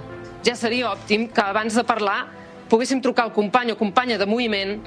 Ja 0.42 0.56
seria 0.58 0.90
òptim 0.90 1.28
que 1.30 1.44
abans 1.44 1.76
de 1.78 1.84
parlar 1.86 2.24
poguéssim 2.72 2.98
trucar 3.04 3.28
al 3.28 3.36
company 3.36 3.70
o 3.70 3.78
companya 3.78 4.18
de 4.18 4.26
moviment 4.26 4.80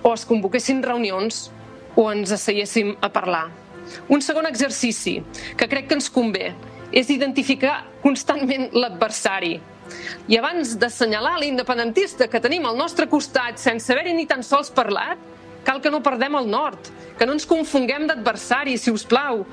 o 0.00 0.14
es 0.14 0.24
convoquessin 0.24 0.80
reunions 0.80 1.50
o 1.94 2.08
ens 2.08 2.32
asseiéssim 2.32 2.94
a 3.04 3.12
parlar. 3.12 3.50
Un 4.08 4.24
segon 4.24 4.48
exercici 4.48 5.18
que 5.60 5.68
crec 5.68 5.90
que 5.90 6.00
ens 6.00 6.08
convé 6.08 6.54
és 6.92 7.10
identificar 7.10 7.84
constantment 8.02 8.68
l'adversari. 8.74 9.56
I 10.26 10.38
abans 10.38 10.74
d'assenyalar 10.80 11.36
l'independentista 11.40 12.26
que 12.28 12.42
tenim 12.42 12.66
al 12.66 12.78
nostre 12.78 13.06
costat 13.08 13.60
sense 13.62 13.92
haver-hi 13.92 14.16
ni 14.16 14.26
tan 14.26 14.42
sols 14.42 14.72
parlat, 14.74 15.18
cal 15.66 15.80
que 15.82 15.90
no 15.90 16.02
perdem 16.02 16.34
el 16.38 16.50
nord, 16.50 16.90
que 17.18 17.26
no 17.26 17.34
ens 17.34 17.46
confonguem 17.46 18.06
d'adversari, 18.06 18.76
si 18.78 18.90
us 18.94 19.06
plau. 19.06 19.44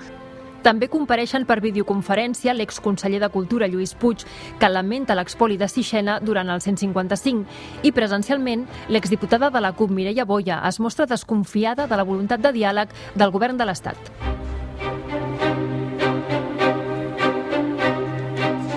També 0.63 0.87
compareixen 0.87 1.43
per 1.43 1.59
videoconferència 1.59 2.53
l'exconseller 2.55 3.19
de 3.19 3.29
Cultura 3.33 3.67
Lluís 3.67 3.91
Puig, 3.99 4.23
que 4.61 4.69
lamenta 4.71 5.17
l'expoli 5.17 5.57
de 5.59 5.67
Sixena 5.67 6.21
durant 6.23 6.49
el 6.53 6.63
155, 6.63 7.43
i 7.83 7.91
presencialment 7.91 8.63
l'exdiputada 8.87 9.51
de 9.51 9.59
la 9.59 9.73
CUP 9.75 9.91
Mireia 9.91 10.25
Boia 10.25 10.61
es 10.69 10.79
mostra 10.79 11.09
desconfiada 11.09 11.87
de 11.87 11.99
la 11.99 12.07
voluntat 12.07 12.39
de 12.39 12.55
diàleg 12.55 12.95
del 13.15 13.35
govern 13.35 13.59
de 13.59 13.67
l'Estat. 13.67 14.52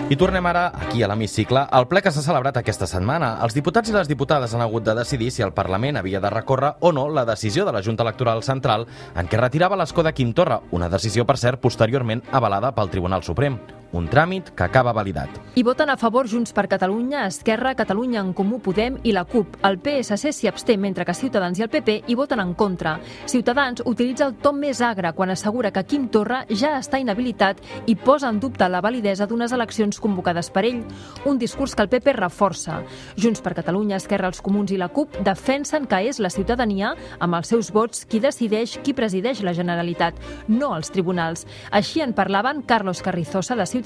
I 0.09 0.15
tornem 0.15 0.47
ara 0.47 0.69
aquí 0.71 1.01
a 1.03 1.09
l'hemicicle, 1.11 1.65
al 1.67 1.89
ple 1.91 1.99
que 1.99 2.13
s'ha 2.15 2.23
celebrat 2.23 2.61
aquesta 2.61 2.87
setmana. 2.87 3.33
Els 3.43 3.57
diputats 3.57 3.91
i 3.91 3.95
les 3.97 4.07
diputades 4.07 4.53
han 4.55 4.63
hagut 4.63 4.85
de 4.87 4.95
decidir 4.95 5.33
si 5.35 5.43
el 5.43 5.51
Parlament 5.57 5.99
havia 5.99 6.21
de 6.23 6.31
recórrer 6.31 6.77
o 6.79 6.93
no 6.95 7.09
la 7.11 7.25
decisió 7.27 7.65
de 7.67 7.73
la 7.75 7.83
Junta 7.83 8.07
Electoral 8.07 8.45
Central 8.47 8.87
en 9.17 9.27
què 9.27 9.41
retirava 9.41 9.75
l'escó 9.75 10.05
de 10.07 10.13
Quim 10.15 10.31
Torra, 10.31 10.61
una 10.71 10.89
decisió, 10.89 11.27
per 11.27 11.41
cert, 11.43 11.59
posteriorment 11.59 12.23
avalada 12.31 12.71
pel 12.71 12.95
Tribunal 12.95 13.27
Suprem 13.27 13.59
un 13.93 14.09
tràmit 14.09 14.51
que 14.55 14.65
acaba 14.65 14.93
validat. 14.93 15.31
I 15.55 15.63
voten 15.63 15.91
a 15.91 15.97
favor 15.97 16.29
Junts 16.29 16.53
per 16.53 16.67
Catalunya, 16.69 17.27
Esquerra, 17.27 17.75
Catalunya 17.75 18.21
en 18.21 18.33
Comú 18.33 18.61
Podem 18.61 18.99
i 19.05 19.13
la 19.13 19.25
CUP. 19.25 19.57
El 19.65 19.79
PSC 19.79 20.33
s'hi 20.33 20.49
absté, 20.49 20.77
mentre 20.77 21.05
que 21.05 21.15
Ciutadans 21.15 21.59
i 21.59 21.65
el 21.65 21.71
PP 21.71 22.03
hi 22.07 22.15
voten 22.15 22.41
en 22.41 22.55
contra. 22.55 22.99
Ciutadans 23.27 23.83
utilitza 23.85 24.27
el 24.27 24.37
to 24.43 24.53
més 24.53 24.81
agre 24.81 25.13
quan 25.17 25.31
assegura 25.31 25.73
que 25.73 25.85
Quim 25.85 26.09
Torra 26.13 26.45
ja 26.51 26.77
està 26.79 27.01
inhabilitat 27.01 27.63
i 27.87 27.97
posa 27.97 28.29
en 28.29 28.41
dubte 28.41 28.69
la 28.69 28.83
validesa 28.85 29.27
d'unes 29.27 29.53
eleccions 29.53 30.01
convocades 30.01 30.51
per 30.51 30.67
ell, 30.67 30.83
un 31.25 31.39
discurs 31.39 31.75
que 31.75 31.83
el 31.83 31.89
PP 31.89 32.17
reforça. 32.19 32.83
Junts 33.17 33.41
per 33.41 33.55
Catalunya, 33.55 33.97
Esquerra, 33.97 34.29
els 34.29 34.43
Comuns 34.45 34.73
i 34.73 34.81
la 34.81 34.91
CUP 34.93 35.21
defensen 35.25 35.87
que 35.87 36.03
és 36.11 36.21
la 36.21 36.31
ciutadania, 36.31 36.95
amb 37.19 37.39
els 37.41 37.49
seus 37.49 37.73
vots, 37.73 38.05
qui 38.07 38.21
decideix 38.21 38.77
qui 38.83 38.95
presideix 38.95 39.43
la 39.43 39.55
Generalitat, 39.57 40.19
no 40.49 40.75
els 40.77 40.93
tribunals. 40.93 41.47
Així 41.71 42.03
en 42.05 42.13
parlaven 42.15 42.63
Carlos 42.63 43.03
Carrizosa, 43.03 43.57
de 43.57 43.67
Ciutadans 43.67 43.86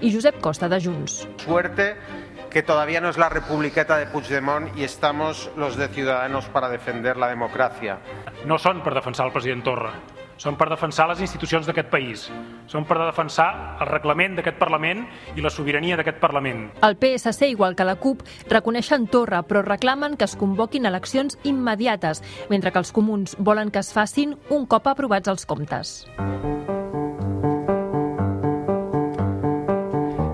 i 0.00 0.12
Josep 0.12 0.40
Costa 0.40 0.68
de 0.68 0.80
Junts. 0.80 1.26
Suerte 1.44 1.96
que 2.50 2.62
todavía 2.62 3.00
no 3.00 3.08
es 3.08 3.16
la 3.16 3.28
republiqueta 3.28 3.96
de 3.96 4.06
Puigdemont 4.06 4.76
y 4.76 4.84
estamos 4.84 5.50
los 5.56 5.76
de 5.76 5.88
Ciudadanos 5.88 6.46
para 6.46 6.68
defender 6.68 7.16
la 7.16 7.28
democracia. 7.28 8.00
No 8.44 8.58
són 8.58 8.82
per 8.82 8.92
defensar 8.96 9.28
el 9.28 9.32
president 9.32 9.62
Torra, 9.64 9.92
són 10.40 10.56
per 10.56 10.70
defensar 10.70 11.06
les 11.10 11.20
institucions 11.20 11.68
d'aquest 11.68 11.90
país, 11.92 12.26
són 12.70 12.86
per 12.88 12.96
defensar 12.98 13.78
el 13.80 13.90
reglament 13.90 14.38
d'aquest 14.38 14.58
Parlament 14.58 15.04
i 15.36 15.44
la 15.44 15.52
sobirania 15.52 15.98
d'aquest 16.00 16.18
Parlament. 16.22 16.66
El 16.82 16.96
PSC, 16.96 17.50
igual 17.52 17.76
que 17.76 17.86
la 17.86 17.98
CUP, 18.00 18.24
reconeixen 18.48 19.06
Torra, 19.12 19.42
però 19.44 19.62
reclamen 19.66 20.16
que 20.16 20.26
es 20.26 20.36
convoquin 20.40 20.88
eleccions 20.88 21.38
immediates, 21.44 22.24
mentre 22.48 22.72
que 22.72 22.82
els 22.82 22.92
comuns 22.96 23.36
volen 23.38 23.70
que 23.70 23.84
es 23.84 23.92
facin 23.92 24.38
un 24.48 24.66
cop 24.66 24.88
aprovats 24.90 25.28
els 25.28 25.46
comptes. 25.46 26.00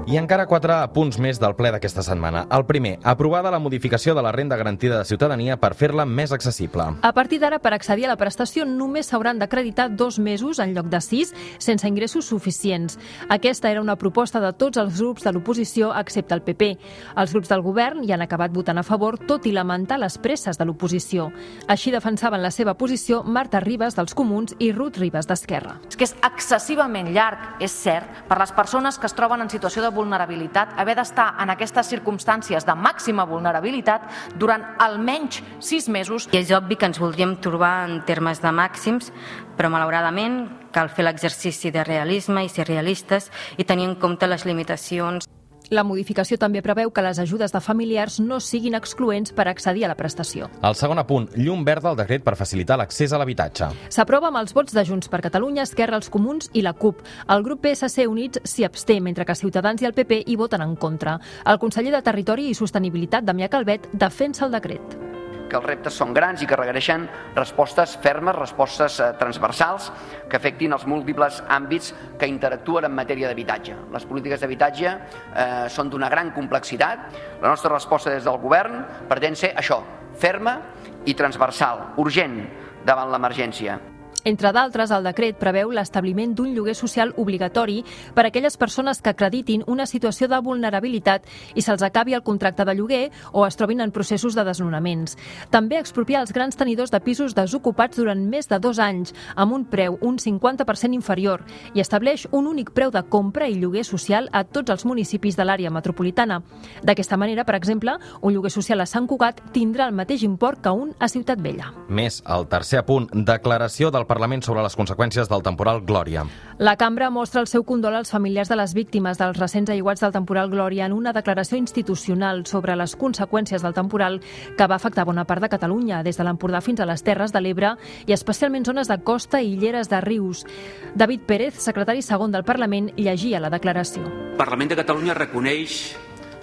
I 0.07 0.21
encara 0.21 0.45
quatre 0.47 0.71
punts 0.95 1.17
més 1.19 1.41
del 1.43 1.57
ple 1.59 1.73
d'aquesta 1.75 2.05
setmana. 2.07 2.45
El 2.55 2.63
primer, 2.69 2.93
aprovada 3.03 3.51
la 3.51 3.59
modificació 3.59 4.13
de 4.15 4.23
la 4.23 4.31
renda 4.31 4.55
garantida 4.55 5.01
de 5.01 5.05
ciutadania 5.09 5.57
per 5.59 5.73
fer-la 5.75 6.05
més 6.07 6.31
accessible. 6.31 6.85
A 7.03 7.11
partir 7.11 7.41
d'ara, 7.43 7.59
per 7.59 7.73
accedir 7.75 8.05
a 8.07 8.13
la 8.13 8.17
prestació, 8.21 8.63
només 8.71 9.11
s'hauran 9.11 9.41
d'acreditar 9.41 9.89
dos 9.91 10.21
mesos 10.23 10.61
en 10.63 10.77
lloc 10.77 10.87
de 10.93 11.01
sis, 11.03 11.33
sense 11.59 11.91
ingressos 11.91 12.29
suficients. 12.31 13.01
Aquesta 13.29 13.73
era 13.73 13.83
una 13.83 13.97
proposta 13.99 14.39
de 14.39 14.53
tots 14.55 14.79
els 14.79 15.01
grups 15.01 15.27
de 15.27 15.33
l'oposició, 15.35 15.91
excepte 15.99 16.39
el 16.39 16.45
PP. 16.47 16.71
Els 17.17 17.35
grups 17.35 17.51
del 17.51 17.67
govern 17.67 18.07
hi 18.07 18.15
han 18.15 18.23
acabat 18.23 18.55
votant 18.55 18.79
a 18.79 18.87
favor, 18.87 19.19
tot 19.19 19.51
i 19.51 19.57
lamentar 19.59 19.99
les 19.99 20.21
presses 20.23 20.55
de 20.55 20.69
l'oposició. 20.71 21.33
Així 21.67 21.91
defensaven 21.91 22.47
la 22.47 22.55
seva 22.55 22.77
posició 22.79 23.25
Marta 23.25 23.59
Ribas, 23.59 23.99
dels 23.99 24.15
Comuns, 24.15 24.55
i 24.61 24.71
Ruth 24.71 25.03
Ribas, 25.03 25.27
d'Esquerra. 25.27 25.81
És 25.91 25.99
que 25.99 26.07
és 26.07 26.15
excessivament 26.31 27.11
llarg, 27.11 27.59
és 27.59 27.75
cert, 27.75 28.23
per 28.31 28.39
les 28.39 28.55
persones 28.55 29.03
que 29.03 29.11
es 29.11 29.19
troben 29.19 29.43
en 29.43 29.51
situació 29.51 29.83
de 29.83 29.96
vulnerabilitat 29.97 30.77
haver 30.77 30.97
d'estar 30.99 31.33
en 31.43 31.51
aquestes 31.55 31.89
circumstàncies 31.91 32.67
de 32.69 32.77
màxima 32.77 33.27
vulnerabilitat 33.27 34.05
durant 34.37 34.65
almenys 34.79 35.41
sis 35.59 35.89
mesos. 35.89 36.29
I 36.33 36.43
és 36.43 36.53
obvi 36.55 36.77
que 36.77 36.87
ens 36.87 37.01
voldríem 37.03 37.39
trobar 37.43 37.89
en 37.89 38.03
termes 38.07 38.43
de 38.45 38.53
màxims, 38.53 39.11
però 39.57 39.73
malauradament 39.73 40.45
cal 40.77 40.93
fer 40.93 41.07
l'exercici 41.07 41.73
de 41.73 41.85
realisme 41.85 42.45
i 42.45 42.53
ser 42.53 42.69
realistes 42.69 43.31
i 43.57 43.65
tenir 43.65 43.89
en 43.89 43.97
compte 43.97 44.29
les 44.29 44.45
limitacions 44.45 45.27
la 45.71 45.85
modificació 45.85 46.39
també 46.39 46.63
preveu 46.63 46.93
que 46.95 47.03
les 47.03 47.19
ajudes 47.19 47.53
de 47.53 47.61
familiars 47.61 48.19
no 48.21 48.39
siguin 48.41 48.77
excloents 48.79 49.33
per 49.37 49.49
accedir 49.49 49.87
a 49.87 49.91
la 49.91 49.97
prestació. 49.99 50.51
El 50.63 50.77
segon 50.79 51.01
apunt, 51.03 51.29
llum 51.37 51.65
verda 51.67 51.91
al 51.91 51.99
decret 51.99 52.25
per 52.25 52.37
facilitar 52.39 52.79
l'accés 52.79 53.13
a 53.13 53.21
l'habitatge. 53.21 53.71
S'aprova 53.91 54.31
amb 54.31 54.41
els 54.43 54.55
vots 54.55 54.77
de 54.77 54.85
Junts 54.87 55.11
per 55.11 55.23
Catalunya, 55.25 55.65
Esquerra, 55.67 55.99
els 55.99 56.11
Comuns 56.13 56.51
i 56.55 56.63
la 56.63 56.75
CUP. 56.77 57.03
El 57.33 57.43
grup 57.47 57.65
PSC 57.67 58.07
Units 58.07 58.45
s'hi 58.45 58.67
absté, 58.69 59.01
mentre 59.01 59.27
que 59.27 59.35
Ciutadans 59.35 59.83
i 59.83 59.91
el 59.91 59.97
PP 59.97 60.23
hi 60.27 60.37
voten 60.37 60.63
en 60.63 60.77
contra. 60.77 61.19
El 61.45 61.59
conseller 61.59 61.95
de 61.97 62.05
Territori 62.07 62.51
i 62.51 62.55
Sostenibilitat, 62.55 63.27
Damià 63.27 63.51
Calvet, 63.51 63.91
defensa 63.93 64.47
el 64.47 64.55
decret 64.55 65.16
que 65.57 65.63
els 65.63 65.71
reptes 65.71 65.97
són 65.97 66.13
grans 66.13 66.43
i 66.43 66.49
que 66.49 66.59
requereixen 66.59 67.07
respostes 67.37 67.97
fermes, 68.05 68.37
respostes 68.37 68.99
eh, 69.01 69.09
transversals 69.21 69.89
que 70.29 70.37
afectin 70.37 70.77
els 70.77 70.85
múltiples 70.89 71.41
àmbits 71.49 71.95
que 72.21 72.29
interactuen 72.29 72.91
en 72.91 72.97
matèria 72.97 73.31
d'habitatge. 73.31 73.79
Les 73.95 74.05
polítiques 74.05 74.43
d'habitatge 74.43 74.93
eh, 74.93 75.67
són 75.73 75.91
d'una 75.91 76.13
gran 76.13 76.35
complexitat. 76.37 77.09
La 77.41 77.49
nostra 77.49 77.73
resposta 77.73 78.13
des 78.13 78.29
del 78.29 78.41
govern 78.43 78.85
pretén 79.09 79.37
ser 79.39 79.55
això, 79.57 79.81
ferma 80.21 80.59
i 81.07 81.17
transversal, 81.17 81.93
urgent 82.03 82.43
davant 82.85 83.13
l'emergència. 83.13 83.81
Entre 84.27 84.51
d'altres, 84.51 84.91
el 84.91 85.05
decret 85.07 85.37
preveu 85.39 85.71
l'establiment 85.71 86.33
d'un 86.35 86.51
lloguer 86.51 86.73
social 86.75 87.13
obligatori 87.15 87.77
per 88.13 88.25
a 88.25 88.29
aquelles 88.33 88.57
persones 88.59 88.99
que 88.99 89.13
acreditin 89.13 89.63
una 89.71 89.85
situació 89.87 90.27
de 90.27 90.41
vulnerabilitat 90.43 91.29
i 91.55 91.63
se'ls 91.63 91.85
acabi 91.87 92.17
el 92.17 92.25
contracte 92.27 92.65
de 92.67 92.75
lloguer 92.75 93.13
o 93.31 93.45
es 93.47 93.55
trobin 93.55 93.85
en 93.85 93.93
processos 93.95 94.35
de 94.35 94.43
desnonaments. 94.43 95.15
També 95.55 95.79
expropiar 95.79 96.25
els 96.25 96.33
grans 96.35 96.59
tenidors 96.59 96.91
de 96.91 96.99
pisos 97.07 97.37
desocupats 97.39 98.01
durant 98.01 98.25
més 98.27 98.51
de 98.51 98.59
dos 98.59 98.81
anys, 98.83 99.15
amb 99.37 99.55
un 99.55 99.65
preu 99.71 99.95
un 100.01 100.19
50% 100.19 100.99
inferior, 100.99 101.47
i 101.75 101.85
estableix 101.85 102.27
un 102.33 102.51
únic 102.51 102.75
preu 102.75 102.91
de 102.91 103.05
compra 103.07 103.47
i 103.47 103.55
lloguer 103.55 103.87
social 103.87 104.27
a 104.33 104.43
tots 104.43 104.75
els 104.75 104.85
municipis 104.91 105.39
de 105.39 105.47
l'àrea 105.47 105.71
metropolitana. 105.71 106.41
D'aquesta 106.83 107.17
manera, 107.17 107.47
per 107.47 107.55
exemple, 107.55 107.95
un 108.23 108.35
lloguer 108.35 108.51
social 108.51 108.83
a 108.83 108.91
Sant 108.91 109.07
Cugat 109.07 109.39
tindrà 109.55 109.87
el 109.87 109.95
mateix 109.95 110.27
import 110.27 110.67
que 110.67 110.75
un 110.75 110.97
a 110.99 111.07
Ciutat 111.07 111.39
Vella. 111.39 111.71
Més, 111.87 112.25
el 112.27 112.51
tercer 112.51 112.83
punt, 112.91 113.07
declaració 113.15 113.95
del 113.95 114.03
Parlament 114.03 114.16
sobre 114.43 114.63
les 114.63 114.77
conseqüències 114.77 115.29
del 115.29 115.43
temporal 115.43 115.83
Glòria. 115.85 116.25
La 116.59 116.77
cambra 116.77 117.11
mostra 117.11 117.41
el 117.41 117.47
seu 117.47 117.65
condol 117.65 117.95
als 117.95 118.11
familiars 118.11 118.49
de 118.49 118.57
les 118.57 118.73
víctimes 118.75 119.19
dels 119.19 119.37
recents 119.39 119.71
aiguats 119.71 120.01
del 120.01 120.13
temporal 120.13 120.51
Glòria 120.51 120.87
en 120.87 120.93
una 120.93 121.13
declaració 121.13 121.59
institucional 121.59 122.47
sobre 122.47 122.77
les 122.77 122.97
conseqüències 122.97 123.63
del 123.63 123.75
temporal 123.75 124.21
que 124.57 124.67
va 124.67 124.77
afectar 124.77 125.05
bona 125.05 125.25
part 125.25 125.43
de 125.43 125.49
Catalunya, 125.49 126.03
des 126.03 126.17
de 126.17 126.25
l'Empordà 126.25 126.63
fins 126.63 126.81
a 126.81 126.87
les 126.87 127.03
Terres 127.05 127.33
de 127.33 127.41
l'Ebre 127.41 127.77
i 128.07 128.13
especialment 128.13 128.65
zones 128.65 128.89
de 128.89 128.99
costa 129.05 129.43
i 129.43 129.57
lleres 129.57 129.89
de 129.89 130.01
rius. 130.01 130.47
David 130.95 131.27
Pérez, 131.27 131.55
secretari 131.61 132.03
segon 132.03 132.33
del 132.33 132.45
Parlament, 132.45 132.93
llegia 132.97 133.41
la 133.41 133.51
declaració. 133.51 134.03
El 134.07 134.41
Parlament 134.41 134.71
de 134.71 134.81
Catalunya 134.81 135.15
reconeix 135.15 135.97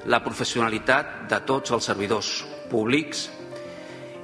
la 0.06 0.22
professionalitat 0.24 1.30
de 1.30 1.40
tots 1.48 1.72
els 1.72 1.86
servidors 1.86 2.44
públics 2.70 3.30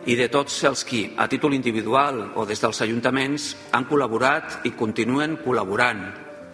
i 0.08 0.16
de 0.16 0.30
tots 0.32 0.62
els 0.70 0.86
qui, 0.88 1.04
a 1.18 1.28
títol 1.28 1.54
individual 1.58 2.30
o 2.40 2.46
des 2.48 2.62
dels 2.62 2.82
ajuntaments, 2.86 3.52
han 3.76 3.88
col·laborat 3.90 4.64
i 4.70 4.76
continuen 4.78 5.38
col·laborant 5.44 6.04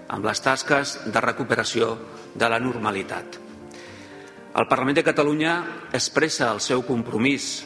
amb 0.09 0.25
les 0.25 0.41
tasques 0.41 0.97
de 1.05 1.21
recuperació 1.21 1.95
de 2.35 2.49
la 2.49 2.59
normalitat. 2.59 3.39
El 4.55 4.67
Parlament 4.71 4.95
de 4.95 5.03
Catalunya 5.03 5.55
expressa 5.93 6.51
el 6.53 6.61
seu 6.63 6.85
compromís 6.87 7.65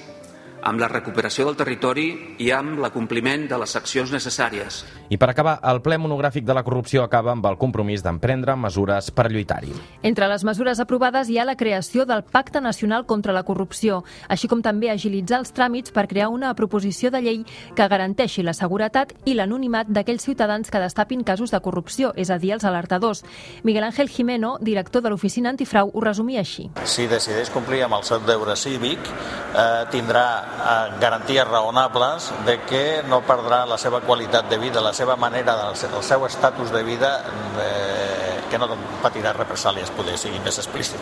amb 0.63 0.79
la 0.81 0.89
recuperació 0.91 1.45
del 1.47 1.57
territori 1.59 2.07
i 2.39 2.49
amb 2.55 2.79
l'acompliment 2.81 3.47
de 3.49 3.57
les 3.61 3.75
accions 3.75 4.11
necessàries. 4.11 4.83
I 5.09 5.17
per 5.17 5.29
acabar, 5.31 5.57
el 5.71 5.81
ple 5.81 5.97
monogràfic 5.97 6.45
de 6.45 6.53
la 6.53 6.63
corrupció 6.63 7.03
acaba 7.03 7.31
amb 7.33 7.45
el 7.49 7.57
compromís 7.57 8.03
d'emprendre 8.05 8.55
mesures 8.59 9.09
per 9.11 9.29
lluitar-hi. 9.31 9.73
Entre 10.03 10.27
les 10.29 10.43
mesures 10.45 10.79
aprovades 10.79 11.29
hi 11.29 11.39
ha 11.39 11.47
la 11.47 11.57
creació 11.57 12.05
del 12.05 12.23
Pacte 12.23 12.61
Nacional 12.61 13.05
contra 13.05 13.33
la 13.33 13.43
Corrupció, 13.43 14.03
així 14.27 14.47
com 14.47 14.61
també 14.61 14.91
agilitzar 14.91 15.39
els 15.39 15.53
tràmits 15.55 15.93
per 15.95 16.07
crear 16.11 16.29
una 16.29 16.53
proposició 16.55 17.11
de 17.11 17.23
llei 17.23 17.43
que 17.75 17.87
garanteixi 17.87 18.43
la 18.43 18.53
seguretat 18.53 19.15
i 19.25 19.35
l'anonimat 19.37 19.89
d'aquells 19.89 20.27
ciutadans 20.27 20.69
que 20.69 20.81
destapin 20.81 21.23
casos 21.23 21.51
de 21.51 21.61
corrupció, 21.61 22.13
és 22.15 22.29
a 22.29 22.37
dir, 22.37 22.53
els 22.53 22.65
alertadors. 22.65 23.23
Miguel 23.63 23.83
Ángel 23.83 24.09
Jimeno, 24.09 24.57
director 24.61 25.01
de 25.01 25.09
l'Oficina 25.09 25.49
Antifrau, 25.49 25.91
ho 25.93 26.01
resumia 26.01 26.43
així. 26.43 26.69
Si 26.83 27.07
decideix 27.07 27.49
complir 27.53 27.83
amb 27.85 27.99
el 27.99 28.05
seu 28.07 28.21
deure 28.25 28.55
cívic, 28.55 28.99
eh, 28.99 29.85
tindrà 29.91 30.25
Eh, 30.59 30.99
garanties 30.99 31.47
raonables 31.47 32.33
de 32.45 32.59
que 32.67 33.01
no 33.07 33.21
perdrà 33.23 33.65
la 33.65 33.77
seva 33.77 34.01
qualitat 34.01 34.49
de 34.49 34.57
vida, 34.57 34.81
la 34.81 34.91
seva 34.93 35.15
manera, 35.15 35.55
el 35.71 36.03
seu 36.03 36.25
estatus 36.25 36.71
de 36.71 36.83
vida, 36.83 37.23
eh, 37.63 38.41
que 38.51 38.59
no 38.59 38.67
patirà 39.03 39.31
represàlies, 39.33 39.91
poder 39.95 40.17
sigui 40.17 40.39
més 40.43 40.59
explícit. 40.59 40.99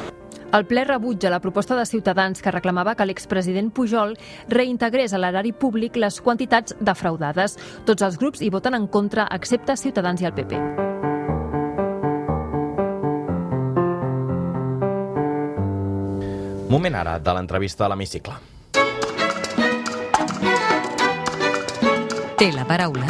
El 0.54 0.64
ple 0.66 0.84
rebutja 0.86 1.30
la 1.30 1.42
proposta 1.42 1.76
de 1.76 1.86
Ciutadans 1.86 2.42
que 2.42 2.52
reclamava 2.52 2.94
que 2.96 3.06
l'expresident 3.06 3.72
Pujol 3.74 4.14
reintegrés 4.48 5.14
a 5.14 5.20
l'erari 5.20 5.52
públic 5.52 5.98
les 5.98 6.22
quantitats 6.22 6.76
defraudades. 6.80 7.58
Tots 7.86 8.06
els 8.06 8.18
grups 8.18 8.42
hi 8.42 8.52
voten 8.54 8.78
en 8.78 8.88
contra, 8.88 9.28
excepte 9.32 9.76
Ciutadans 9.76 10.22
i 10.22 10.30
el 10.30 10.36
PP. 10.38 10.62
Moment 16.70 16.96
ara 16.96 17.18
de 17.20 17.34
l'entrevista 17.34 17.86
a 17.86 17.90
l'hemicicle. 17.90 18.57
Té 22.38 22.52
la 22.54 22.68
paraula 22.70 23.08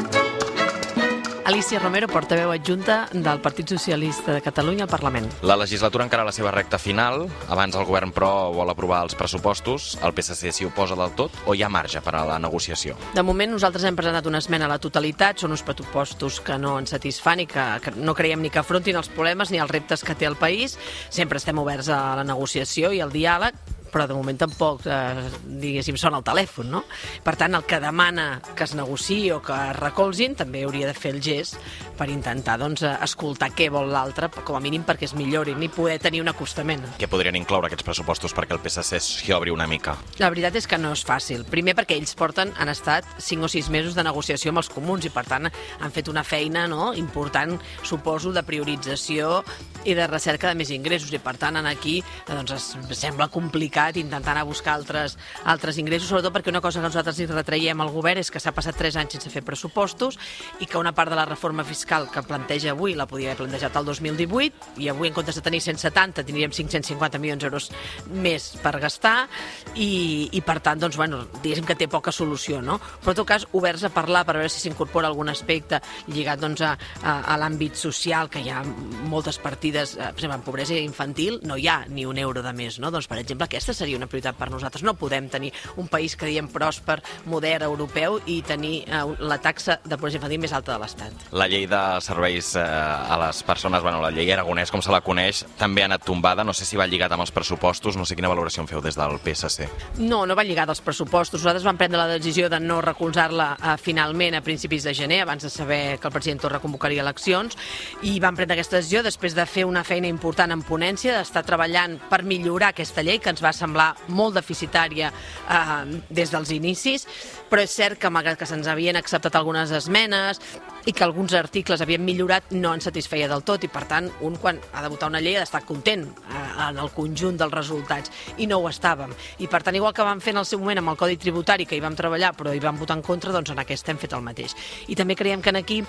Alicia 1.48 1.80
Romero, 1.80 2.08
portaveu 2.08 2.52
adjunta 2.52 3.10
del 3.12 3.42
Partit 3.44 3.68
Socialista 3.72 4.32
de 4.32 4.42
Catalunya 4.44 4.84
al 4.86 4.90
Parlament. 4.92 5.30
La 5.44 5.56
legislatura 5.60 6.04
encara 6.04 6.24
a 6.24 6.28
la 6.28 6.34
seva 6.36 6.52
recta 6.52 6.80
final. 6.80 7.26
Abans 7.52 7.76
el 7.76 7.84
govern, 7.88 8.12
però, 8.16 8.52
vol 8.56 8.72
aprovar 8.72 9.02
els 9.04 9.16
pressupostos. 9.20 9.94
El 10.04 10.16
PSC 10.16 10.52
s'hi 10.52 10.68
oposa 10.68 10.96
del 11.00 11.16
tot 11.20 11.36
o 11.46 11.56
hi 11.56 11.64
ha 11.64 11.72
marge 11.72 12.00
per 12.04 12.16
a 12.16 12.26
la 12.28 12.40
negociació? 12.40 12.96
De 13.16 13.24
moment 13.24 13.52
nosaltres 13.52 13.88
hem 13.88 13.96
presentat 13.96 14.28
una 14.28 14.40
esmena 14.44 14.68
a 14.68 14.74
la 14.74 14.80
totalitat, 14.80 15.40
són 15.40 15.56
uns 15.56 15.64
pressupostos 15.64 16.42
que 16.44 16.60
no 16.60 16.78
ens 16.80 16.96
satisfan 16.96 17.44
i 17.44 17.48
que, 17.48 17.66
que 17.84 17.96
no 17.96 18.16
creiem 18.16 18.44
ni 18.44 18.52
que 18.52 18.64
afrontin 18.64 19.00
els 19.00 19.12
problemes 19.12 19.52
ni 19.52 19.64
els 19.64 19.72
reptes 19.72 20.04
que 20.04 20.16
té 20.20 20.28
el 20.28 20.40
país. 20.40 20.76
Sempre 21.10 21.44
estem 21.44 21.60
oberts 21.64 21.88
a 21.88 22.02
la 22.20 22.28
negociació 22.28 22.92
i 22.96 23.04
al 23.04 23.16
diàleg, 23.16 23.56
però 23.98 24.06
de 24.06 24.14
moment 24.14 24.38
tampoc, 24.38 24.86
eh, 24.86 25.30
diguéssim, 25.58 25.98
sona 25.98 26.20
el 26.20 26.26
telèfon, 26.26 26.70
no? 26.70 26.84
Per 27.26 27.34
tant, 27.36 27.56
el 27.58 27.66
que 27.66 27.80
demana 27.82 28.40
que 28.56 28.68
es 28.68 28.76
negociï 28.78 29.32
o 29.34 29.42
que 29.42 29.54
es 29.54 29.76
recolzin 29.80 30.36
també 30.38 30.62
hauria 30.64 30.86
de 30.86 30.94
fer 30.94 31.16
el 31.16 31.22
gest 31.24 31.58
per 31.98 32.10
intentar 32.14 32.60
doncs, 32.62 32.84
eh, 32.84 32.94
escoltar 33.02 33.50
què 33.58 33.72
vol 33.74 33.90
l'altre, 33.90 34.30
com 34.30 34.56
a 34.56 34.62
mínim 34.62 34.84
perquè 34.86 35.08
es 35.10 35.16
millorin 35.18 35.64
i 35.64 35.70
poder 35.70 35.98
tenir 36.00 36.22
un 36.22 36.30
acostament. 36.30 36.84
Què 37.00 37.10
podrien 37.10 37.36
incloure 37.36 37.72
aquests 37.72 37.88
pressupostos 37.88 38.36
perquè 38.38 38.54
el 38.54 38.62
PSC 38.62 39.00
s'hi 39.02 39.34
obri 39.34 39.50
una 39.50 39.66
mica? 39.66 39.98
La 40.20 40.30
veritat 40.30 40.56
és 40.56 40.68
que 40.68 40.78
no 40.78 40.94
és 40.94 41.04
fàcil. 41.04 41.44
Primer 41.50 41.74
perquè 41.74 41.98
ells 41.98 42.14
porten, 42.14 42.54
han 42.56 42.70
estat 42.70 43.06
5 43.18 43.46
o 43.46 43.50
6 43.50 43.72
mesos 43.74 43.96
de 43.96 44.04
negociació 44.04 44.54
amb 44.54 44.62
els 44.62 44.70
comuns 44.70 45.06
i 45.06 45.10
per 45.10 45.26
tant 45.26 45.50
han 45.50 45.92
fet 45.96 46.08
una 46.08 46.24
feina 46.24 46.68
no, 46.68 46.94
important, 46.94 47.58
suposo, 47.82 48.32
de 48.32 48.44
priorització 48.44 49.42
i 49.86 49.96
de 49.96 50.06
recerca 50.06 50.52
de 50.52 50.56
més 50.60 50.70
ingressos 50.70 51.10
i 51.14 51.20
per 51.24 51.38
tant 51.38 51.58
en 51.58 51.66
aquí 51.66 52.04
doncs, 52.28 52.52
es 52.52 53.00
sembla 53.00 53.30
complicat 53.32 53.87
intentant 53.96 54.34
anar 54.34 54.44
a 54.44 54.50
buscar 54.50 54.74
altres, 54.76 55.18
altres 55.46 55.78
ingressos, 55.78 56.10
sobretot 56.10 56.34
perquè 56.36 56.52
una 56.52 56.62
cosa 56.62 56.82
que 56.82 56.88
nosaltres 56.88 57.20
li 57.22 57.30
retraiem 57.30 57.82
al 57.82 57.94
govern 57.94 58.20
és 58.20 58.32
que 58.32 58.42
s'ha 58.44 58.52
passat 58.56 58.76
3 58.76 59.00
anys 59.00 59.18
sense 59.18 59.32
fer 59.32 59.44
pressupostos 59.46 60.18
i 60.60 60.68
que 60.68 60.78
una 60.78 60.94
part 60.98 61.14
de 61.14 61.20
la 61.20 61.26
reforma 61.26 61.64
fiscal 61.64 62.10
que 62.12 62.26
planteja 62.28 62.74
avui 62.76 62.96
la 62.98 63.08
podia 63.08 63.32
haver 63.32 63.46
plantejat 63.46 63.76
el 63.80 63.86
2018 63.86 64.82
i 64.84 64.90
avui 64.92 65.08
en 65.08 65.16
comptes 65.16 65.38
de 65.40 65.46
tenir 65.46 65.62
170 65.64 66.26
tindríem 66.28 66.52
550 66.52 67.22
milions 67.22 67.44
d'euros 67.44 67.72
més 68.12 68.50
per 68.62 68.76
gastar 68.82 69.28
i, 69.76 70.30
i 70.34 70.42
per 70.42 70.60
tant, 70.66 70.80
doncs, 70.82 70.98
bueno, 70.98 71.24
diguéssim 71.42 71.66
que 71.68 71.78
té 71.78 71.88
poca 71.92 72.12
solució, 72.12 72.62
no? 72.62 72.80
Però 73.02 73.14
en 73.14 73.20
tot 73.22 73.28
cas, 73.30 73.46
oberts 73.58 73.86
a 73.88 73.92
parlar 73.94 74.24
per 74.28 74.38
veure 74.40 74.52
si 74.52 74.62
s'incorpora 74.64 75.10
algun 75.12 75.30
aspecte 75.32 75.82
lligat 76.12 76.42
doncs, 76.42 76.64
a, 76.66 76.74
a, 77.02 77.18
a 77.34 77.38
l'àmbit 77.42 77.78
social, 77.80 78.32
que 78.34 78.42
hi 78.44 78.52
ha 78.52 78.64
moltes 79.08 79.40
partides, 79.44 79.96
eh, 79.96 80.10
per 80.10 80.18
exemple, 80.18 80.40
en 80.40 80.46
pobresa 80.46 80.78
infantil 80.78 81.40
no 81.48 81.58
hi 81.58 81.68
ha 81.70 81.80
ni 81.90 82.06
un 82.10 82.18
euro 82.22 82.44
de 82.44 82.54
més, 82.58 82.80
no? 82.82 82.92
Doncs, 82.94 83.10
per 83.10 83.20
exemple, 83.22 83.48
aquesta 83.48 83.67
seria 83.74 83.98
una 83.98 84.08
prioritat 84.08 84.38
per 84.38 84.50
nosaltres. 84.52 84.84
No 84.84 84.96
podem 85.00 85.30
tenir 85.30 85.54
un 85.78 85.88
país 85.88 86.16
que 86.16 86.30
diem 86.30 86.48
pròsper, 86.52 87.00
modern, 87.26 87.68
europeu 87.68 88.20
i 88.26 88.42
tenir 88.46 88.84
eh, 88.88 89.04
la 89.20 89.40
taxa 89.44 89.80
de 89.84 89.98
pobresa 89.98 90.20
infantil 90.20 90.42
més 90.44 90.54
alta 90.54 90.74
de 90.76 90.80
l'Estat. 90.82 91.28
La 91.32 91.48
llei 91.52 91.68
de 91.70 91.82
serveis 92.04 92.54
eh, 92.56 92.64
a 92.64 93.18
les 93.26 93.42
persones, 93.48 93.84
bueno, 93.84 94.02
la 94.04 94.12
llei 94.14 94.32
aragonès, 94.34 94.72
com 94.72 94.84
se 94.84 94.94
la 94.94 95.02
coneix, 95.06 95.44
també 95.60 95.84
ha 95.84 95.90
anat 95.92 96.06
tombada. 96.08 96.46
No 96.48 96.56
sé 96.56 96.66
si 96.68 96.80
va 96.80 96.88
lligat 96.88 97.14
amb 97.14 97.26
els 97.26 97.34
pressupostos, 97.36 97.98
no 97.98 98.06
sé 98.06 98.16
quina 98.18 98.32
valoració 98.32 98.64
en 98.64 98.72
feu 98.72 98.82
des 98.84 98.98
del 98.98 99.20
PSC. 99.24 99.68
No, 100.00 100.26
no 100.26 100.38
va 100.38 100.46
lligada 100.48 100.74
als 100.76 100.84
pressupostos. 100.84 101.42
Nosaltres 101.42 101.68
vam 101.68 101.80
prendre 101.80 102.00
la 102.00 102.08
decisió 102.12 102.50
de 102.50 102.60
no 102.64 102.80
recolzar-la 102.82 103.50
eh, 103.58 103.76
finalment 103.82 104.38
a 104.38 104.44
principis 104.46 104.86
de 104.88 104.94
gener, 104.98 105.22
abans 105.24 105.44
de 105.44 105.52
saber 105.54 106.00
que 106.00 106.08
el 106.08 106.14
president 106.14 106.42
Torra 106.42 106.62
convocaria 106.64 107.04
eleccions, 107.04 107.58
i 108.04 108.18
vam 108.24 108.38
prendre 108.38 108.58
aquesta 108.58 108.80
decisió 108.80 109.04
després 109.06 109.36
de 109.38 109.46
fer 109.50 109.66
una 109.68 109.84
feina 109.88 110.10
important 110.12 110.52
en 110.54 110.64
ponència, 110.66 111.18
d'estar 111.18 111.46
treballant 111.48 111.98
per 112.10 112.24
millorar 112.28 112.72
aquesta 112.74 113.04
llei, 113.06 113.20
que 113.24 113.32
ens 113.34 113.44
va 113.44 113.54
semblar 113.58 113.92
molt 114.08 114.38
deficitària 114.38 115.12
eh, 115.12 116.00
des 116.10 116.32
dels 116.34 116.54
inicis, 116.56 117.08
però 117.50 117.64
és 117.66 117.74
cert 117.74 118.00
que 118.02 118.12
malgrat 118.14 118.40
que 118.40 118.50
se'ns 118.50 118.70
havien 118.72 119.00
acceptat 119.00 119.36
algunes 119.36 119.74
esmenes 119.76 120.42
i 120.88 120.94
que 120.96 121.04
alguns 121.04 121.34
articles 121.36 121.82
havien 121.84 122.04
millorat, 122.06 122.54
no 122.56 122.72
ens 122.74 122.88
satisfeia 122.88 123.28
del 123.28 123.44
tot 123.44 123.66
i 123.68 123.70
per 123.72 123.84
tant 123.90 124.08
un 124.24 124.38
quan 124.40 124.60
ha 124.72 124.84
de 124.86 124.92
votar 124.94 125.10
una 125.12 125.20
llei 125.20 125.36
ha 125.36 125.44
d'estar 125.44 125.66
content 125.68 126.06
eh, 126.08 126.44
en 126.70 126.80
el 126.80 126.92
conjunt 126.96 127.36
dels 127.40 127.54
resultats 127.54 128.14
i 128.40 128.48
no 128.48 128.62
ho 128.62 128.70
estàvem. 128.72 129.12
I 129.44 129.50
per 129.52 129.62
tant, 129.68 129.76
igual 129.76 129.94
que 129.94 130.06
vam 130.08 130.24
fer 130.24 130.32
en 130.32 130.42
el 130.42 130.48
seu 130.48 130.62
moment 130.64 130.80
amb 130.80 130.94
el 130.94 131.00
Codi 131.00 131.20
Tributari, 131.20 131.68
que 131.68 131.76
hi 131.76 131.84
vam 131.84 131.98
treballar 132.00 132.32
però 132.38 132.56
hi 132.56 132.64
vam 132.64 132.80
votar 132.80 132.96
en 132.98 133.04
contra, 133.04 133.36
doncs 133.36 133.52
en 133.52 133.60
aquest 133.60 133.92
hem 133.92 134.00
fet 134.00 134.16
el 134.16 134.24
mateix. 134.24 134.56
I 134.88 134.96
també 134.96 135.18
creiem 135.20 135.44
que 135.44 135.52
en 135.52 135.60
aquí 135.60 135.82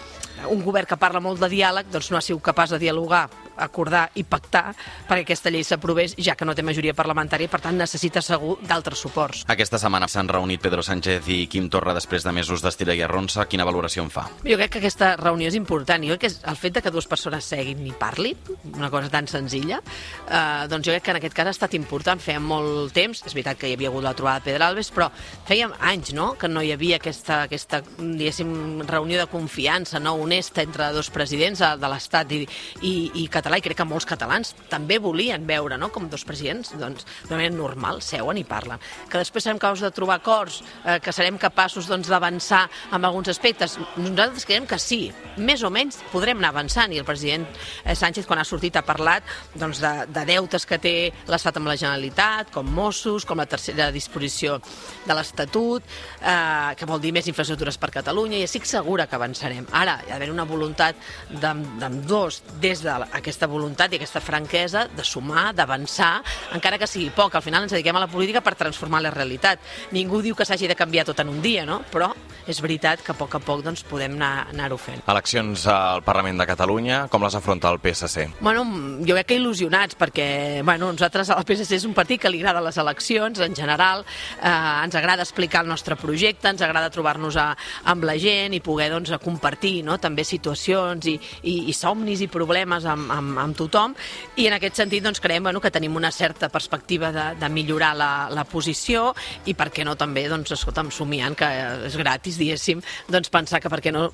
un 0.51 0.65
govern 0.67 0.91
que 0.91 0.99
parla 0.99 1.23
molt 1.23 1.39
de 1.43 1.51
diàleg 1.53 1.93
doncs 1.93 2.11
no 2.11 2.19
ha 2.19 2.25
sigut 2.25 2.43
capaç 2.51 2.75
de 2.75 2.83
dialogar, 2.83 3.29
acordar 3.59 4.09
i 4.19 4.25
pactar 4.27 4.73
perquè 5.09 5.25
aquesta 5.25 5.51
llei 5.51 5.65
s'aprovés, 5.67 6.17
ja 6.19 6.35
que 6.39 6.47
no 6.47 6.55
té 6.59 6.65
majoria 6.67 6.95
parlamentària, 6.95 7.51
per 7.51 7.63
tant 7.63 7.79
necessita 7.79 8.23
segur 8.23 8.57
d'altres 8.67 8.99
suports. 8.99 9.45
Aquesta 9.47 9.79
setmana 9.79 10.09
s'han 10.11 10.31
reunit 10.31 10.63
Pedro 10.63 10.83
Sánchez 10.83 11.31
i 11.31 11.41
Quim 11.51 11.71
Torra 11.71 11.95
després 11.95 12.27
de 12.27 12.35
mesos 12.35 12.63
d'estira 12.67 12.99
i 12.99 13.03
arronsa. 13.07 13.47
Quina 13.51 13.67
valoració 13.69 14.03
en 14.03 14.11
fa? 14.15 14.27
Jo 14.43 14.59
crec 14.59 14.77
que 14.77 14.85
aquesta 14.89 15.15
reunió 15.21 15.49
és 15.51 15.57
important. 15.59 16.03
Jo 16.05 16.17
crec 16.17 16.25
que 16.25 16.31
és 16.33 16.39
el 16.49 16.57
fet 16.59 16.77
de 16.79 16.83
que 16.83 16.93
dues 16.93 17.07
persones 17.09 17.47
seguin 17.47 17.85
i 17.87 17.93
parlin, 17.97 18.37
una 18.75 18.91
cosa 18.91 19.11
tan 19.13 19.29
senzilla, 19.29 19.81
eh, 20.27 20.67
doncs 20.71 20.87
jo 20.87 20.95
crec 20.95 21.05
que 21.05 21.13
en 21.13 21.21
aquest 21.21 21.37
cas 21.37 21.51
ha 21.51 21.55
estat 21.55 21.75
important. 21.77 22.21
Feia 22.21 22.41
molt 22.41 22.93
temps, 22.97 23.23
és 23.27 23.35
veritat 23.35 23.59
que 23.61 23.69
hi 23.69 23.77
havia 23.77 23.91
hagut 23.93 24.05
la 24.05 24.15
trobada 24.17 24.41
de 24.41 24.51
Pedralbes, 24.51 24.91
però 24.95 25.11
feia 25.49 25.69
anys 25.91 26.13
no? 26.17 26.33
que 26.39 26.49
no 26.49 26.63
hi 26.63 26.73
havia 26.73 26.97
aquesta, 26.97 27.43
aquesta 27.45 27.83
reunió 27.99 29.21
de 29.21 29.29
confiança 29.31 30.01
no? 30.01 30.15
honesta 30.15 30.63
entre 30.63 30.91
dos 30.97 31.11
presidents 31.11 31.61
de 31.61 31.93
l'Estat 31.93 32.33
i, 32.33 32.43
i, 32.83 32.95
i 33.23 33.27
català, 33.33 33.59
i 33.59 33.65
crec 33.65 33.79
que 33.83 33.89
molts 33.89 34.09
catalans 34.09 34.55
també 34.71 34.99
volien 35.03 35.45
veure 35.47 35.79
no? 35.79 35.91
com 35.93 36.09
dos 36.09 36.25
presidents 36.25 36.73
doncs, 36.79 37.07
de 37.29 37.35
manera 37.35 37.55
normal 37.55 38.01
seuen 38.03 38.41
i 38.41 38.47
parlen. 38.49 38.81
Que 39.11 39.21
després 39.21 39.45
serem 39.45 39.61
capaços 39.61 39.85
de 39.85 39.93
trobar 39.95 40.19
acords, 40.23 40.63
eh, 40.85 40.99
que 41.03 41.13
serem 41.13 41.39
capaços 41.39 41.89
doncs, 41.91 42.09
d'avançar 42.09 42.65
doncs, 42.69 42.95
en 42.97 43.05
alguns 43.05 43.29
aspectes. 43.29 43.77
Nosaltres 43.97 44.47
creiem 44.49 44.68
que 44.69 44.79
sí, 44.83 45.09
més 45.41 45.63
o 45.65 45.71
menys 45.73 45.99
podrem 46.13 46.39
anar 46.39 46.53
avançant 46.53 46.93
i 46.93 47.01
el 47.01 47.07
president 47.09 47.47
eh, 47.49 47.95
Sánchez 47.97 48.27
quan 48.29 48.43
ha 48.43 48.47
sortit 48.47 48.77
ha 48.77 48.85
parlat 48.87 49.27
doncs, 49.59 49.81
de, 49.83 49.93
de 50.13 50.25
deutes 50.29 50.67
que 50.69 50.79
té 50.83 50.95
l'Estat 51.31 51.59
amb 51.59 51.71
la 51.71 51.77
Generalitat, 51.79 52.53
com 52.55 52.69
Mossos, 52.69 53.27
com 53.27 53.41
la 53.41 53.49
tercera 53.51 53.89
disposició 53.95 54.59
de 55.07 55.17
l'Estatut, 55.17 55.87
eh, 56.21 56.75
que 56.79 56.89
vol 56.89 57.03
dir 57.03 57.15
més 57.17 57.29
infraestructures 57.31 57.81
per 57.81 57.91
Catalunya 57.99 58.39
i 58.39 58.47
estic 58.47 58.69
segura 58.69 59.09
que 59.09 59.17
avançarem. 59.19 59.67
Ara, 59.73 59.99
hi 60.05 60.13
ha 60.13 60.19
d'haver 60.19 60.31
una 60.35 60.47
voluntat 60.49 60.99
d'ambdós 61.41 62.43
des 62.61 62.85
d'aquesta 62.85 63.49
voluntat 63.51 63.93
i 63.93 64.01
aquesta 64.01 64.23
franquesa 64.25 64.87
de 64.93 65.05
sumar, 65.07 65.53
d'avançar, 65.57 66.19
encara 66.57 66.79
que 66.79 66.91
sigui 66.91 67.11
poc. 67.15 67.35
Al 67.35 67.47
final 67.47 67.65
ens 67.65 67.75
dediquem 67.75 67.97
a 67.97 68.05
la 68.05 68.11
política 68.11 68.43
per 68.45 68.57
transformar 68.59 69.03
la 69.05 69.15
realitat. 69.15 69.63
Ningú 69.97 70.23
diu 70.23 70.37
que 70.37 70.47
s'hagi 70.49 70.69
de 70.69 70.77
canviar 70.79 71.07
tot 71.09 71.21
en 71.23 71.33
un 71.33 71.41
dia, 71.43 71.65
no? 71.69 71.83
però 71.93 72.13
és 72.49 72.61
veritat 72.65 73.03
que 73.05 73.13
a 73.13 73.17
poc 73.17 73.37
a 73.37 73.41
poc 73.45 73.63
doncs, 73.65 73.85
podem 73.85 74.17
anar-ho 74.59 74.79
anar 74.79 74.83
fent. 74.83 75.03
Eleccions 75.09 75.67
al 75.71 76.03
Parlament 76.07 76.39
de 76.41 76.47
Catalunya, 76.49 77.01
com 77.13 77.25
les 77.25 77.37
afronta 77.39 77.71
el 77.71 77.79
PSC? 77.83 78.29
Bueno, 78.41 78.65
jo 79.07 79.17
crec 79.17 79.31
que 79.31 79.39
il·lusionats, 79.39 79.97
perquè 79.99 80.63
bueno, 80.65 80.91
nosaltres, 80.93 81.31
el 81.35 81.47
PSC 81.47 81.79
és 81.79 81.87
un 81.89 81.95
partit 81.97 82.21
que 82.23 82.33
li 82.33 82.43
agrada 82.43 82.63
les 82.65 82.79
eleccions, 82.81 83.41
en 83.45 83.55
general, 83.57 84.05
eh, 84.43 84.53
ens 84.85 84.99
agrada 84.99 85.25
explicar 85.25 85.63
el 85.65 85.71
nostre 85.71 85.97
projecte, 85.97 86.49
ens 86.51 86.63
agrada 86.63 86.91
trobar-nos 86.91 87.39
amb 87.39 88.07
la 88.09 88.17
gent 88.19 88.55
i 88.57 88.63
poder 88.65 88.91
doncs, 88.93 89.13
compartir 89.23 89.83
no? 89.87 89.99
també 90.03 90.25
situacions 90.25 91.07
i, 91.11 91.17
i, 91.43 91.57
i 91.71 91.75
somnis 91.77 92.23
i 92.25 92.31
problemes 92.33 92.87
amb, 92.89 93.11
amb, 93.13 93.39
amb 93.39 93.59
tothom, 93.59 93.95
i 94.37 94.49
en 94.49 94.57
aquest 94.59 94.83
sentit 94.83 95.05
doncs, 95.05 95.23
creiem 95.23 95.49
bueno, 95.49 95.63
que 95.63 95.73
tenim 95.75 95.97
una 95.97 96.13
certa 96.13 96.49
perspectiva 96.49 97.13
de, 97.13 97.27
de 97.41 97.49
millorar 97.53 97.95
la, 97.97 98.11
la 98.33 98.45
posició 98.49 99.13
i 99.47 99.55
per 99.59 99.71
què 99.75 99.87
no 99.87 99.97
també, 99.99 100.27
doncs, 100.31 100.53
escolta'm, 100.59 100.91
somiant 100.95 101.37
que 101.39 101.49
és 101.89 101.97
gratis, 101.99 102.39
diguéssim, 102.41 102.83
doncs 103.09 103.31
pensar 103.33 103.61
que 103.63 103.71
per 103.73 103.81
què 103.85 103.93
no 103.95 104.09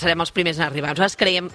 serem 0.00 0.22
els 0.24 0.32
primers 0.34 0.60
en 0.60 0.66
arribar. 0.66 0.94
Nosaltres 0.94 1.18
creiem 1.20 1.50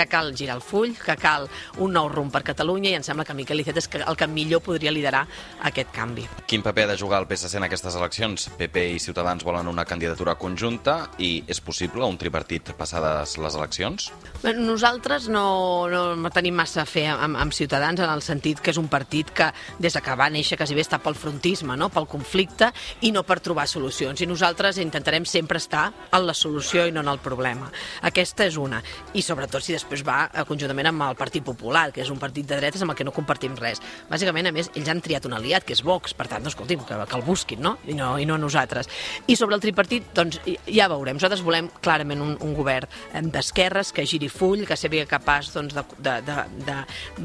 que 0.00 0.08
cal 0.08 0.32
girar 0.36 0.56
el 0.56 0.62
full, 0.64 0.94
que 0.96 1.16
cal 1.20 1.48
un 1.78 1.92
nou 1.92 2.08
rumb 2.08 2.32
per 2.32 2.42
Catalunya 2.46 2.92
i 2.92 2.96
em 2.98 3.04
sembla 3.04 3.26
que 3.28 3.36
Miquel 3.36 3.60
Iceta 3.60 3.82
és 3.82 3.88
el 4.00 4.16
que 4.16 4.28
millor 4.30 4.62
podria 4.64 4.92
liderar 4.94 5.26
aquest 5.68 5.90
canvi. 5.92 6.26
Quin 6.48 6.64
paper 6.64 6.86
ha 6.86 6.92
de 6.92 6.98
jugar 7.00 7.20
el 7.20 7.28
PSC 7.28 7.58
en 7.60 7.66
aquestes 7.68 7.96
eleccions? 7.98 8.48
PP 8.60 8.86
i 8.94 9.00
Ciutadans 9.02 9.44
volen 9.44 9.68
una 9.68 9.84
candidatura 9.84 10.36
conjunta 10.40 11.10
i 11.18 11.42
és 11.50 11.60
possible 11.60 12.06
un 12.06 12.16
tripartit 12.20 12.72
passades 12.78 13.36
les 13.40 13.58
eleccions? 13.58 14.10
Nosaltres 14.40 15.28
no, 15.28 15.88
no 15.90 16.32
tenim 16.32 16.56
massa 16.56 16.86
fe 16.88 17.06
amb, 17.10 17.36
amb 17.36 17.56
Ciutadans 17.56 18.00
en 18.00 18.10
el 18.10 18.24
sentit 18.24 18.62
que 18.62 18.72
és 18.72 18.80
un 18.80 18.88
partit 18.88 19.32
que 19.36 19.50
des 19.78 19.98
que 20.00 20.16
va 20.16 20.30
néixer 20.32 20.56
quasi 20.56 20.76
bé 20.76 20.84
està 20.84 21.00
pel 21.02 21.18
frontisme, 21.18 21.76
no? 21.76 21.90
pel 21.92 22.08
conflicte 22.08 22.70
i 23.04 23.12
no 23.12 23.24
per 23.26 23.40
trobar 23.44 23.66
solucions. 23.68 24.20
I 24.20 24.28
nosaltres 24.30 24.80
intentarem 24.80 25.26
sempre 25.28 25.60
estar 25.60 25.90
en 26.08 26.24
la 26.26 26.34
solució 26.34 26.86
i 26.86 26.94
no 26.94 27.04
en 27.04 27.12
el 27.12 27.20
problema. 27.20 27.68
Aquesta 28.06 28.46
és 28.48 28.56
una. 28.56 28.80
I 29.12 29.22
sobretot 29.26 29.64
si 29.64 29.74
després 29.74 29.89
després 29.90 30.06
va 30.06 30.28
eh, 30.30 30.44
conjuntament 30.46 30.90
amb 30.90 31.02
el 31.08 31.16
Partit 31.18 31.44
Popular, 31.44 31.90
que 31.94 32.02
és 32.04 32.10
un 32.12 32.18
partit 32.20 32.46
de 32.46 32.58
dretes 32.60 32.82
amb 32.84 32.94
el 32.94 32.98
que 32.98 33.06
no 33.06 33.14
compartim 33.14 33.56
res. 33.58 33.80
Bàsicament, 34.10 34.46
a 34.46 34.54
més, 34.54 34.70
ells 34.78 34.88
han 34.88 35.00
triat 35.02 35.26
un 35.26 35.34
aliat, 35.34 35.66
que 35.66 35.74
és 35.74 35.82
Vox, 35.82 36.14
per 36.14 36.28
tant, 36.30 36.44
no, 36.44 36.52
escolti'm, 36.52 36.84
que, 36.86 36.98
que 37.10 37.18
el 37.18 37.24
busquin, 37.26 37.60
no? 37.64 37.76
I, 37.90 37.96
no? 37.98 38.12
I 38.22 38.26
no 38.28 38.38
nosaltres. 38.38 38.90
I 39.26 39.36
sobre 39.38 39.58
el 39.58 39.64
tripartit, 39.64 40.12
doncs, 40.14 40.40
ja 40.70 40.88
veurem. 40.92 41.18
Nosaltres 41.18 41.42
volem 41.46 41.70
clarament 41.82 42.22
un, 42.22 42.36
un 42.46 42.54
govern 42.54 42.86
eh, 42.86 43.24
d'esquerres 43.34 43.90
que 43.96 44.06
giri 44.06 44.30
full, 44.30 44.64
que 44.68 44.78
sigui 44.78 45.02
capaç 45.10 45.50
doncs, 45.56 45.74
de, 45.74 45.84
de, 45.98 46.16
de, 46.26 46.38
de, 46.68 46.78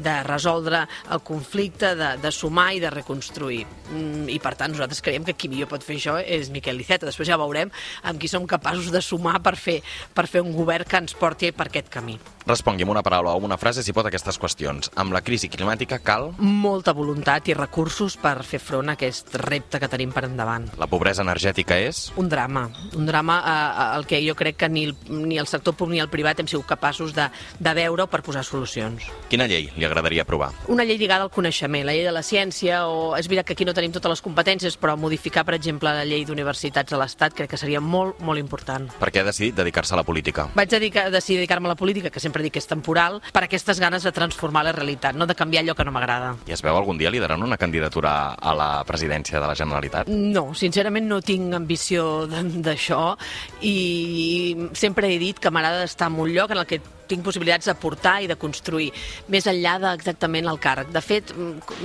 de 0.08 0.16
resoldre 0.26 0.84
el 1.14 1.22
conflicte, 1.26 1.94
de, 1.98 2.12
de 2.22 2.34
sumar 2.34 2.72
i 2.74 2.82
de 2.82 2.90
reconstruir. 2.92 3.62
Mm, 3.92 4.26
I, 4.32 4.40
per 4.42 4.56
tant, 4.58 4.74
nosaltres 4.74 5.04
creiem 5.04 5.26
que 5.26 5.36
qui 5.38 5.52
millor 5.52 5.70
pot 5.70 5.86
fer 5.86 6.00
això 6.00 6.18
és 6.18 6.50
Miquel 6.54 6.82
Iceta. 6.82 7.06
Després 7.06 7.30
ja 7.30 7.38
veurem 7.40 7.70
amb 8.02 8.20
qui 8.20 8.30
som 8.30 8.48
capaços 8.50 8.90
de 8.94 9.04
sumar 9.04 9.38
per 9.44 9.54
fer, 9.60 9.82
per 10.16 10.26
fer 10.30 10.42
un 10.42 10.54
govern 10.56 10.88
que 10.88 11.04
ens 11.04 11.14
porti 11.16 11.52
per 11.54 11.70
aquest 11.70 11.92
camí. 11.92 12.18
Respongui 12.46 12.84
amb 12.86 12.92
una 12.92 13.02
paraula 13.02 13.32
o 13.34 13.40
una 13.42 13.56
frase 13.58 13.82
si 13.82 13.90
pot 13.90 14.06
aquestes 14.06 14.36
qüestions. 14.38 14.92
Amb 14.94 15.10
la 15.10 15.20
crisi 15.26 15.48
climàtica 15.50 15.98
cal... 15.98 16.28
Molta 16.38 16.92
voluntat 16.94 17.48
i 17.50 17.56
recursos 17.58 18.14
per 18.22 18.36
fer 18.46 18.60
front 18.62 18.92
a 18.92 18.94
aquest 18.94 19.34
repte 19.42 19.80
que 19.82 19.88
tenim 19.90 20.12
per 20.14 20.28
endavant. 20.28 20.68
La 20.78 20.86
pobresa 20.86 21.24
energètica 21.26 21.74
és... 21.82 22.12
Un 22.14 22.30
drama. 22.30 22.68
Un 22.94 23.08
drama 23.10 23.40
eh, 23.42 23.86
el 23.98 24.06
que 24.06 24.20
jo 24.22 24.36
crec 24.38 24.60
que 24.60 24.68
ni 24.70 24.84
el, 24.86 24.94
ni 25.10 25.40
el 25.42 25.50
sector 25.50 25.74
públic 25.74 25.96
ni 25.96 26.02
el 26.04 26.10
privat 26.12 26.38
hem 26.38 26.46
sigut 26.50 26.68
capaços 26.70 27.14
de, 27.16 27.26
de 27.58 27.72
veure 27.74 28.06
per 28.10 28.22
posar 28.22 28.44
solucions. 28.46 29.08
Quina 29.30 29.48
llei 29.50 29.66
li 29.74 29.88
agradaria 29.88 30.22
aprovar? 30.22 30.52
Una 30.70 30.86
llei 30.86 31.00
lligada 31.00 31.26
al 31.26 31.34
coneixement, 31.34 31.86
la 31.86 31.96
llei 31.96 32.06
de 32.06 32.14
la 32.14 32.22
ciència, 32.26 32.84
o 32.86 33.16
és 33.18 33.26
veritat 33.26 33.50
que 33.50 33.58
aquí 33.58 33.66
no 33.66 33.74
tenim 33.74 33.94
totes 33.94 34.14
les 34.14 34.22
competències, 34.22 34.78
però 34.78 34.94
modificar, 34.94 35.42
per 35.48 35.58
exemple, 35.58 35.90
la 35.90 36.06
llei 36.06 36.22
d'universitats 36.28 36.94
a 36.94 37.02
l'Estat 37.02 37.34
crec 37.34 37.50
que 37.54 37.60
seria 37.60 37.82
molt, 37.82 38.22
molt 38.22 38.38
important. 38.42 38.86
Per 39.00 39.10
què 39.10 39.22
ha 39.24 39.26
decidit 39.26 39.58
dedicar-se 39.58 39.96
a 39.96 40.00
la 40.02 40.06
política? 40.06 40.46
Vaig 40.54 40.70
dedicar, 40.70 41.08
decidir 41.10 41.42
dedicar-me 41.42 41.70
a 41.70 41.74
la 41.74 41.80
política, 41.80 42.10
que 42.10 42.22
sempre 42.22 42.35
dic 42.44 42.56
que 42.56 42.62
és 42.62 42.68
temporal, 42.68 43.20
per 43.32 43.44
aquestes 43.46 43.80
ganes 43.82 44.06
de 44.06 44.12
transformar 44.12 44.64
la 44.66 44.74
realitat, 44.76 45.16
no 45.16 45.26
de 45.26 45.36
canviar 45.38 45.64
allò 45.64 45.76
que 45.76 45.86
no 45.86 45.94
m'agrada. 45.94 46.34
I 46.48 46.56
es 46.56 46.64
veu 46.64 46.76
algun 46.76 46.98
dia 46.98 47.12
liderant 47.12 47.42
una 47.42 47.58
candidatura 47.60 48.34
a 48.34 48.54
la 48.56 48.70
presidència 48.88 49.40
de 49.40 49.46
la 49.46 49.56
Generalitat? 49.58 50.08
No, 50.08 50.48
sincerament 50.54 51.08
no 51.08 51.20
tinc 51.24 51.54
ambició 51.56 52.26
d'això 52.26 53.16
i 53.62 54.68
sempre 54.74 55.12
he 55.12 55.18
dit 55.22 55.40
que 55.40 55.50
m'agrada 55.50 55.84
estar 55.86 56.10
en 56.10 56.20
un 56.20 56.32
lloc 56.34 56.52
en 56.52 56.62
el 56.62 56.68
que 56.68 56.80
tinc 57.08 57.24
possibilitats 57.26 57.70
d'aportar 57.70 58.18
i 58.24 58.30
de 58.30 58.36
construir, 58.40 58.90
més 59.32 59.46
enllà 59.50 59.76
d'exactament 59.82 60.48
el 60.50 60.60
càrrec. 60.62 60.90
De 60.94 61.02
fet, 61.04 61.32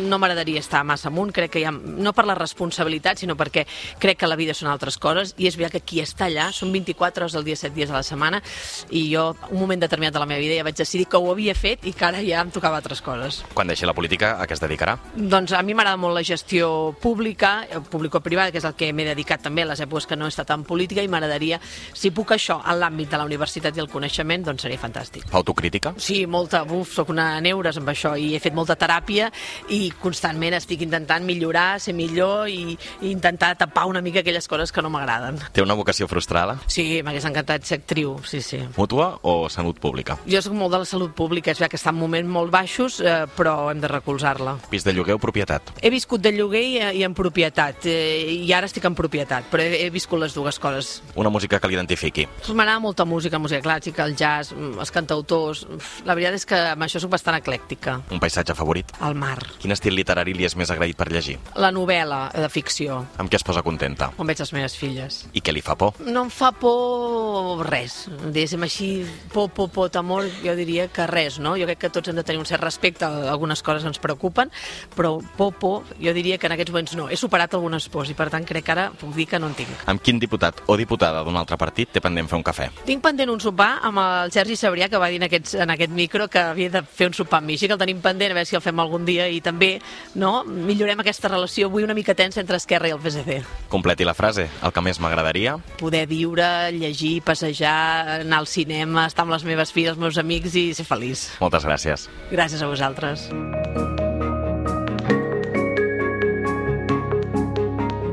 no 0.01 0.19
m'agradaria 0.21 0.61
estar 0.61 0.83
massa 0.87 1.09
amunt, 1.11 1.33
crec 1.35 1.55
que 1.55 1.61
hi 1.61 1.67
ha, 1.67 1.71
no 1.71 2.13
per 2.13 2.25
la 2.27 2.35
responsabilitat, 2.37 3.21
sinó 3.21 3.35
perquè 3.39 3.65
crec 4.01 4.21
que 4.21 4.29
la 4.29 4.37
vida 4.39 4.55
són 4.57 4.71
altres 4.71 4.97
coses, 5.01 5.35
i 5.37 5.47
és 5.49 5.57
veritat 5.57 5.79
que 5.79 5.85
qui 5.91 6.01
està 6.03 6.27
allà 6.27 6.49
són 6.55 6.71
24 6.73 7.25
hores 7.25 7.35
al 7.37 7.45
dia, 7.47 7.57
7 7.59 7.73
dies 7.75 7.91
a 7.91 7.99
la 7.99 8.03
setmana, 8.05 8.41
i 8.89 9.07
jo, 9.13 9.31
un 9.49 9.59
moment 9.61 9.81
determinat 9.81 10.15
de 10.15 10.23
la 10.23 10.29
meva 10.29 10.41
vida, 10.43 10.57
ja 10.57 10.67
vaig 10.67 10.77
decidir 10.77 11.07
que 11.11 11.19
ho 11.19 11.31
havia 11.31 11.55
fet 11.57 11.85
i 11.87 11.93
que 11.93 12.07
ara 12.07 12.23
ja 12.25 12.41
em 12.41 12.51
tocava 12.53 12.79
altres 12.81 13.01
coses. 13.05 13.41
Quan 13.53 13.69
deixi 13.71 13.87
la 13.87 13.95
política, 13.97 14.35
a 14.41 14.47
què 14.47 14.57
es 14.57 14.63
dedicarà? 14.63 14.97
Doncs 15.15 15.53
a 15.57 15.61
mi 15.65 15.75
m'agrada 15.77 15.99
molt 16.01 16.17
la 16.17 16.25
gestió 16.27 16.95
pública, 17.01 17.67
público-privada, 17.91 18.51
que 18.51 18.61
és 18.61 18.67
el 18.67 18.77
que 18.77 18.91
m'he 18.93 19.07
dedicat 19.07 19.43
també 19.45 19.65
a 19.65 19.71
les 19.73 19.83
èpoques 19.83 20.07
que 20.09 20.17
no 20.19 20.27
he 20.27 20.33
estat 20.33 20.53
en 20.55 20.65
política, 20.67 21.03
i 21.03 21.11
m'agradaria, 21.11 21.61
si 21.93 22.13
puc 22.15 22.35
això, 22.35 22.61
en 22.65 22.79
l'àmbit 22.81 23.11
de 23.11 23.21
la 23.21 23.27
universitat 23.27 23.77
i 23.77 23.83
el 23.83 23.91
coneixement, 23.91 24.47
doncs 24.47 24.67
seria 24.67 24.81
fantàstic. 24.81 25.10
Fa 25.19 25.37
autocrítica? 25.41 25.93
Sí, 25.97 26.25
molta. 26.27 26.63
Buf, 26.63 26.93
sóc 26.95 27.09
una 27.11 27.41
neures 27.43 27.77
amb 27.77 27.89
això 27.91 28.13
i 28.19 28.33
he 28.35 28.39
fet 28.39 28.55
molta 28.55 28.77
teràpia 28.79 29.29
i 29.73 29.91
constantment 30.01 30.55
estic 30.57 30.85
intentant 30.85 31.25
millorar, 31.27 31.79
ser 31.83 31.93
millor 31.97 32.47
i, 32.49 32.77
i 33.01 33.11
intentar 33.11 33.53
tapar 33.59 33.87
una 33.89 34.01
mica 34.01 34.21
aquelles 34.21 34.47
coses 34.47 34.71
que 34.71 34.81
no 34.81 34.89
m'agraden. 34.93 35.39
Té 35.53 35.63
una 35.63 35.75
vocació 35.75 36.07
frustrada? 36.07 36.57
Sí, 36.71 37.01
m'hagués 37.03 37.27
encantat 37.27 37.67
ser 37.67 37.81
actriu, 37.81 38.15
sí, 38.27 38.41
sí. 38.45 38.61
Mútua 38.77 39.11
o 39.27 39.49
salut 39.49 39.79
pública? 39.81 40.17
Jo 40.29 40.41
sóc 40.43 40.55
molt 40.55 40.73
de 40.75 40.83
la 40.83 40.89
salut 40.89 41.13
pública, 41.17 41.51
és 41.51 41.59
veritat 41.59 41.75
que 41.75 41.79
està 41.81 41.91
en 41.93 41.99
moments 41.99 42.29
molt 42.31 42.51
baixos, 42.53 42.99
eh, 43.01 43.25
però 43.35 43.71
hem 43.71 43.81
de 43.83 43.89
recolzar-la. 43.91 44.57
Pis 44.71 44.85
de 44.87 44.93
lloguer 44.95 45.17
o 45.17 45.21
propietat? 45.21 45.73
He 45.81 45.91
viscut 45.93 46.23
de 46.23 46.31
lloguer 46.35 46.63
i, 46.63 46.75
i 47.01 47.03
en 47.07 47.15
propietat, 47.17 47.85
eh, 47.89 48.31
i 48.45 48.53
ara 48.53 48.69
estic 48.69 48.85
en 48.87 48.95
propietat, 48.97 49.49
però 49.51 49.65
he, 49.65 49.85
he 49.85 49.89
viscut 49.93 50.21
les 50.21 50.35
dues 50.37 50.59
coses. 50.61 51.01
Una 51.19 51.31
música 51.33 51.59
que 51.59 51.71
l'identifiqui? 51.71 52.27
M'agrada 52.51 52.79
molta 52.83 53.05
música, 53.05 53.39
música 53.41 53.61
clàssica, 53.65 54.05
el 54.05 54.15
jazz, 54.19 54.53
els 54.53 54.91
cantautors... 55.01 55.65
La 56.05 56.15
veritat 56.17 56.37
és 56.37 56.45
que 56.47 56.57
amb 56.71 56.85
això 56.85 57.01
soc 57.01 57.11
bastant 57.13 57.37
eclèctica. 57.37 57.97
Un 58.13 58.21
paisatge 58.21 58.55
favorit? 58.57 58.93
El 59.05 59.17
mar. 59.19 59.37
Quin 59.61 59.73
estil 59.73 59.95
literari 59.97 60.33
li 60.37 60.45
és 60.47 60.55
més 60.59 60.71
agraït 60.73 60.97
per 60.97 61.09
llegir? 61.11 61.37
La 61.59 61.71
novel·la 61.73 62.21
de 62.35 62.49
ficció. 62.53 63.01
Amb 63.21 63.31
què 63.31 63.39
es 63.39 63.45
posa 63.45 63.63
contenta? 63.65 64.11
On 64.21 64.29
veig 64.29 64.41
les 64.41 64.53
meves 64.55 64.77
filles. 64.77 65.21
I 65.33 65.43
què 65.43 65.53
li 65.53 65.63
fa 65.65 65.75
por? 65.79 65.99
No 66.05 66.25
em 66.27 66.31
fa 66.33 66.51
por 66.55 67.65
res. 67.67 68.05
Diguéssim 68.21 68.65
així, 68.67 68.89
por, 69.33 69.49
por, 69.55 69.71
por, 69.73 69.89
temor, 69.93 70.27
jo 70.43 70.55
diria 70.57 70.87
que 70.93 71.07
res, 71.09 71.39
no? 71.41 71.55
Jo 71.59 71.67
crec 71.69 71.83
que 71.85 71.91
tots 71.93 72.11
hem 72.11 72.19
de 72.19 72.25
tenir 72.27 72.41
un 72.41 72.49
cert 72.49 72.63
respecte, 72.63 73.05
algunes 73.05 73.63
coses 73.65 73.85
ens 73.87 74.01
preocupen, 74.01 74.51
però 74.95 75.17
por, 75.37 75.53
por, 75.57 75.91
jo 76.01 76.15
diria 76.17 76.37
que 76.37 76.49
en 76.49 76.57
aquests 76.57 76.73
moments 76.73 76.95
no. 76.99 77.09
He 77.09 77.19
superat 77.19 77.55
algunes 77.57 77.87
pors 77.91 78.11
i 78.11 78.17
per 78.17 78.29
tant 78.33 78.45
crec 78.47 78.67
que 78.67 78.75
ara 78.75 78.89
puc 78.97 79.15
dir 79.17 79.27
que 79.29 79.39
no 79.41 79.49
en 79.51 79.57
tinc. 79.57 79.85
Amb 79.91 80.03
quin 80.03 80.21
diputat 80.21 80.63
o 80.67 80.77
diputada 80.79 81.23
d'un 81.25 81.39
altre 81.39 81.57
partit 81.61 81.91
té 81.93 82.03
pendent 82.03 82.29
fer 82.29 82.39
un 82.39 82.45
cafè? 82.45 82.69
Tinc 82.85 83.03
pendent 83.03 83.31
un 83.33 83.41
sopar 83.43 83.71
amb 83.87 84.01
el 84.01 84.33
Sergi 84.33 84.57
Sabrià 84.59 84.90
que 84.91 84.99
va 85.01 85.09
dir 85.09 85.17
en, 85.21 85.25
aquests, 85.25 85.55
en 85.63 85.71
aquest 85.73 85.93
micro 85.95 86.27
que 86.29 86.41
havia 86.51 86.69
de 86.69 86.81
fer 86.83 87.07
un 87.09 87.15
sopar 87.17 87.39
amb 87.41 87.49
mi, 87.49 87.57
així 87.57 87.69
que 87.69 87.75
el 87.77 87.81
tenim 87.81 88.01
pendent 88.03 88.35
a 88.35 88.37
veure 88.37 88.49
si 88.49 88.57
el 88.59 88.63
fem 88.63 88.79
algun 88.83 89.07
dia 89.07 89.27
i 89.31 89.39
també 89.43 89.71
no, 90.19 90.43
millorem 90.45 91.01
aquesta 91.01 91.31
relació 91.31 91.71
avui 91.71 91.87
una 91.87 91.95
mica 91.97 92.15
tensa 92.17 92.41
entre 92.43 92.59
Esquerra 92.61 92.91
i 92.91 92.95
el 92.95 93.01
PSC. 93.01 93.39
Completi 93.71 94.05
la 94.07 94.15
frase. 94.17 94.49
El 94.61 94.75
que 94.75 94.83
més 94.85 95.01
m'agradaria? 95.01 95.57
Poder 95.79 96.05
viure, 96.11 96.45
llegir, 96.75 97.21
passejar, 97.25 98.21
anar 98.21 98.43
al 98.43 98.49
cinema, 98.51 99.07
estar 99.07 99.25
amb 99.25 99.35
les 99.37 99.47
meves 99.47 99.73
filles, 99.73 99.95
els 99.95 100.01
meus 100.01 100.19
amics 100.21 100.57
i 100.59 100.67
ser 100.77 100.85
feliç. 100.87 101.29
Moltes 101.41 101.65
gràcies. 101.67 102.09
Gràcies 102.31 102.61
a 102.61 102.69
vosaltres. 102.69 103.29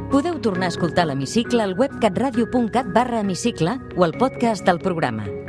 Podeu 0.09 0.41
tornar 0.43 0.67
a 0.71 0.75
escoltar 0.75 1.07
l'Hemicicle 1.07 1.63
al 1.63 1.77
web 1.79 1.95
catradio.cat 2.03 2.95
barra 2.95 3.21
hemicicle 3.23 3.79
o 3.97 4.07
al 4.07 4.17
podcast 4.19 4.67
del 4.67 4.83
programa 4.83 5.29